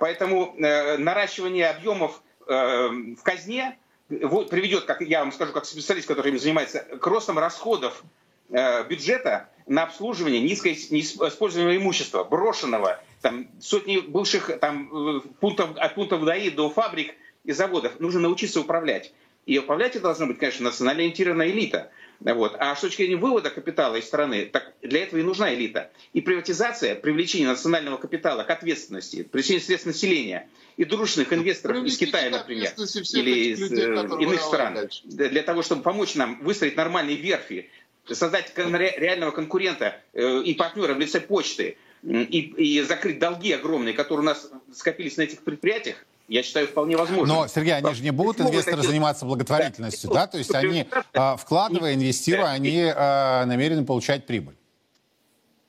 [0.00, 6.80] Поэтому наращивание объемов в казне приведет, как я вам скажу, как специалист, который им занимается,
[6.80, 8.02] к ростам расходов
[8.48, 16.68] бюджета на обслуживание низкоиспользуемого имущества, брошенного, там, сотни бывших там, пунктов, от пунктов ДАИ до
[16.70, 17.14] фабрик–
[17.46, 17.98] и заводов.
[18.00, 19.12] Нужно научиться управлять.
[19.46, 21.90] И управлять это должна быть, конечно, национально ориентированная элита.
[22.20, 22.56] Вот.
[22.58, 25.90] А с точки зрения вывода капитала из страны, так для этого и нужна элита.
[26.12, 32.30] И приватизация, привлечение национального капитала к ответственности, привлечение средств населения и дружных инвесторов из Китая,
[32.30, 32.72] например,
[33.12, 35.02] или из людей, э, иных стран, дальше.
[35.04, 37.70] для того, чтобы помочь нам выстроить нормальные верфи,
[38.10, 44.22] создать реального конкурента э, и партнера в лице почты, и, и закрыть долги огромные, которые
[44.22, 47.34] у нас скопились на этих предприятиях, я считаю, вполне возможно.
[47.34, 50.26] Но, Сергей, они же не будут инвесторы заниматься благотворительностью, да?
[50.26, 54.56] То есть они, а, вкладывая, инвестируя, они а, намерены получать прибыль.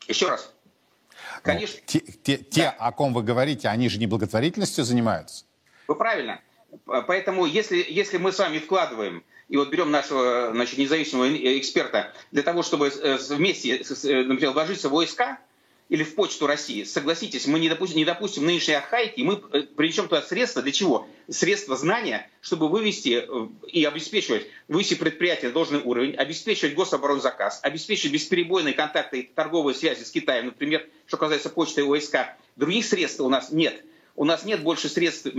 [0.08, 0.54] Еще раз.
[1.12, 1.80] Ну, Конечно.
[1.86, 5.46] те, те, те, о ком вы говорите, они же не благотворительностью занимаются?
[5.88, 6.42] Вы правильно.
[6.86, 11.30] Поэтому если, если мы с вами вкладываем и вот берем нашего значит, независимого
[11.60, 15.40] эксперта для того, чтобы э, вместе, например, вложиться в войска,
[15.90, 16.84] или в Почту России.
[16.84, 21.08] Согласитесь, мы не допустим, не допустим нынешней архаики, мы э, принесем туда средства для чего?
[21.30, 28.14] Средства знания, чтобы вывести э, и обеспечивать, вывести предприятие на должный уровень, обеспечивать гособоронзаказ, обеспечивать
[28.14, 32.18] бесперебойные контакты и торговые связи с Китаем, например, что касается почты и ОСК.
[32.58, 33.82] Других средств у нас нет.
[34.16, 35.30] У нас нет больше средств э,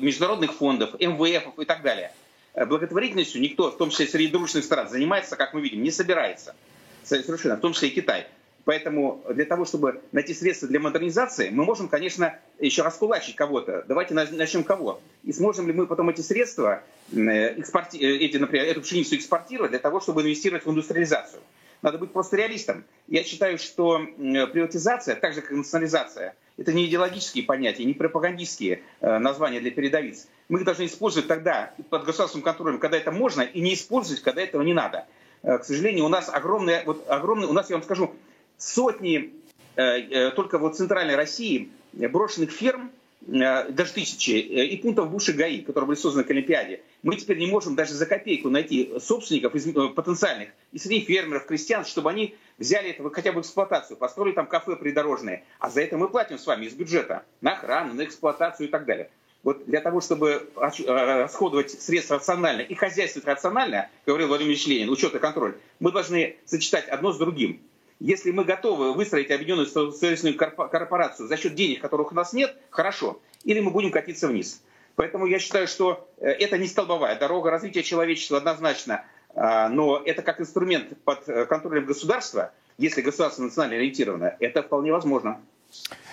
[0.00, 2.12] международных фондов, МВФ и так далее.
[2.54, 6.56] Благотворительностью никто, в том числе среди дружных стран, занимается, как мы видим, не собирается.
[7.04, 8.26] Совершенно, в том числе и Китай.
[8.64, 13.84] Поэтому для того, чтобы найти средства для модернизации, мы можем, конечно, еще раскулачить кого-то.
[13.88, 15.00] Давайте начнем кого.
[15.24, 16.82] И сможем ли мы потом эти средства,
[17.12, 17.18] э,
[17.58, 17.96] экспорти...
[17.98, 21.40] Э, эти, например, эту пшеницу экспортировать для того, чтобы инвестировать в индустриализацию.
[21.80, 22.84] Надо быть просто реалистом.
[23.08, 29.18] Я считаю, что приватизация, так же как национализация, это не идеологические понятия, не пропагандистские э,
[29.18, 30.28] названия для передовиц.
[30.50, 34.42] Мы их должны использовать тогда под государственным контролем, когда это можно, и не использовать, когда
[34.42, 35.06] этого не надо.
[35.42, 38.14] К сожалению, у нас огромное, вот огромное, у нас, я вам скажу,
[38.60, 39.32] сотни
[39.76, 42.92] э, э, только вот центральной России брошенных ферм,
[43.26, 46.82] э, даже тысячи, и пунктов бывшей ГАИ, которые были созданы к Олимпиаде.
[47.02, 49.52] Мы теперь не можем даже за копейку найти собственников
[49.94, 54.46] потенциальных, и среди фермеров, крестьян, чтобы они взяли это хотя бы в эксплуатацию, построили там
[54.46, 55.44] кафе придорожные.
[55.58, 58.84] А за это мы платим с вами из бюджета на охрану, на эксплуатацию и так
[58.84, 59.10] далее.
[59.42, 65.14] Вот для того, чтобы расходовать средства рационально и хозяйствовать рационально, говорил Владимир Ильич Ленин, учет
[65.14, 67.62] и контроль, мы должны сочетать одно с другим.
[68.00, 73.20] Если мы готовы выстроить объединенную социальную корпорацию за счет денег, которых у нас нет, хорошо.
[73.44, 74.62] Или мы будем катиться вниз.
[74.96, 80.98] Поэтому я считаю, что это не столбовая дорога развития человечества однозначно, но это как инструмент
[81.04, 85.38] под контролем государства, если государство национально ориентировано, это вполне возможно.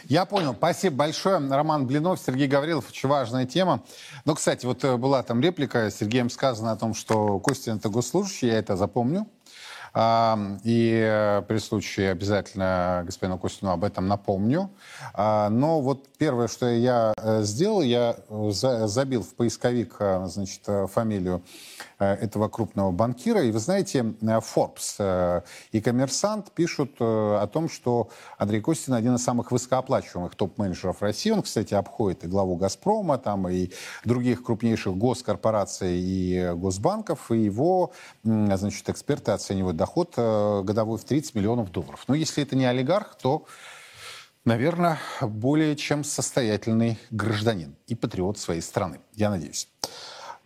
[0.04, 0.54] Я понял.
[0.54, 1.40] Спасибо большое.
[1.50, 2.90] Роман Блинов, Сергей Гаврилов.
[2.90, 3.84] Очень важная тема.
[4.24, 8.60] Но, кстати, вот была там реплика, Сергеем сказано о том, что Костин это госслужащий, я
[8.60, 9.26] это запомню.
[10.64, 14.70] И э, при случае обязательно господину Костину об этом напомню.
[15.14, 19.96] А, но вот первое, что я э, сделал, я э, забил в поисковик
[20.26, 21.42] значит, фамилию
[22.00, 23.44] этого крупного банкира.
[23.44, 29.52] И вы знаете, Forbes и Коммерсант пишут о том, что Андрей Костин один из самых
[29.52, 31.32] высокооплачиваемых топ-менеджеров России.
[31.32, 33.72] Он, кстати, обходит и главу «Газпрома», там, и
[34.06, 37.32] других крупнейших госкорпораций и госбанков.
[37.32, 37.92] И его
[38.24, 42.04] значит, эксперты оценивают доход э, годовой в 30 миллионов долларов.
[42.08, 43.46] Но если это не олигарх, то,
[44.46, 49.00] наверное, более чем состоятельный гражданин и патриот своей страны.
[49.14, 49.68] Я надеюсь.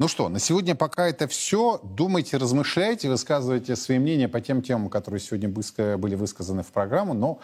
[0.02, 1.80] Ну что, на сегодня пока это все.
[1.84, 7.14] Думайте, размышляйте, высказывайте свои мнения по тем темам, которые сегодня были высказаны в программу.
[7.14, 7.40] Но,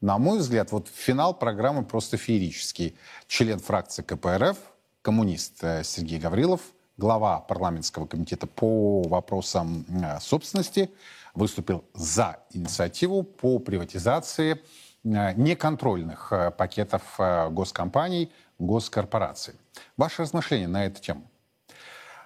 [0.00, 2.96] на мой взгляд, вот финал программы просто феерический.
[3.28, 4.56] Член фракции КПРФ,
[5.02, 6.60] коммунист э, Сергей Гаврилов,
[6.96, 10.90] глава парламентского комитета по вопросам э, собственности,
[11.34, 14.60] выступил за инициативу по приватизации
[15.04, 17.04] э, неконтрольных пакетов
[17.50, 19.54] госкомпаний, госкорпораций.
[19.96, 21.29] Ваше размышление на эту тему?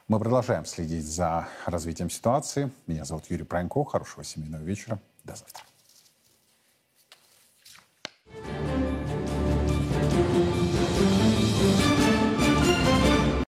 [0.07, 2.71] Мы продолжаем следить за развитием ситуации.
[2.87, 3.83] Меня зовут Юрий Пронько.
[3.85, 5.01] Хорошего семейного вечера.
[5.25, 5.65] До завтра.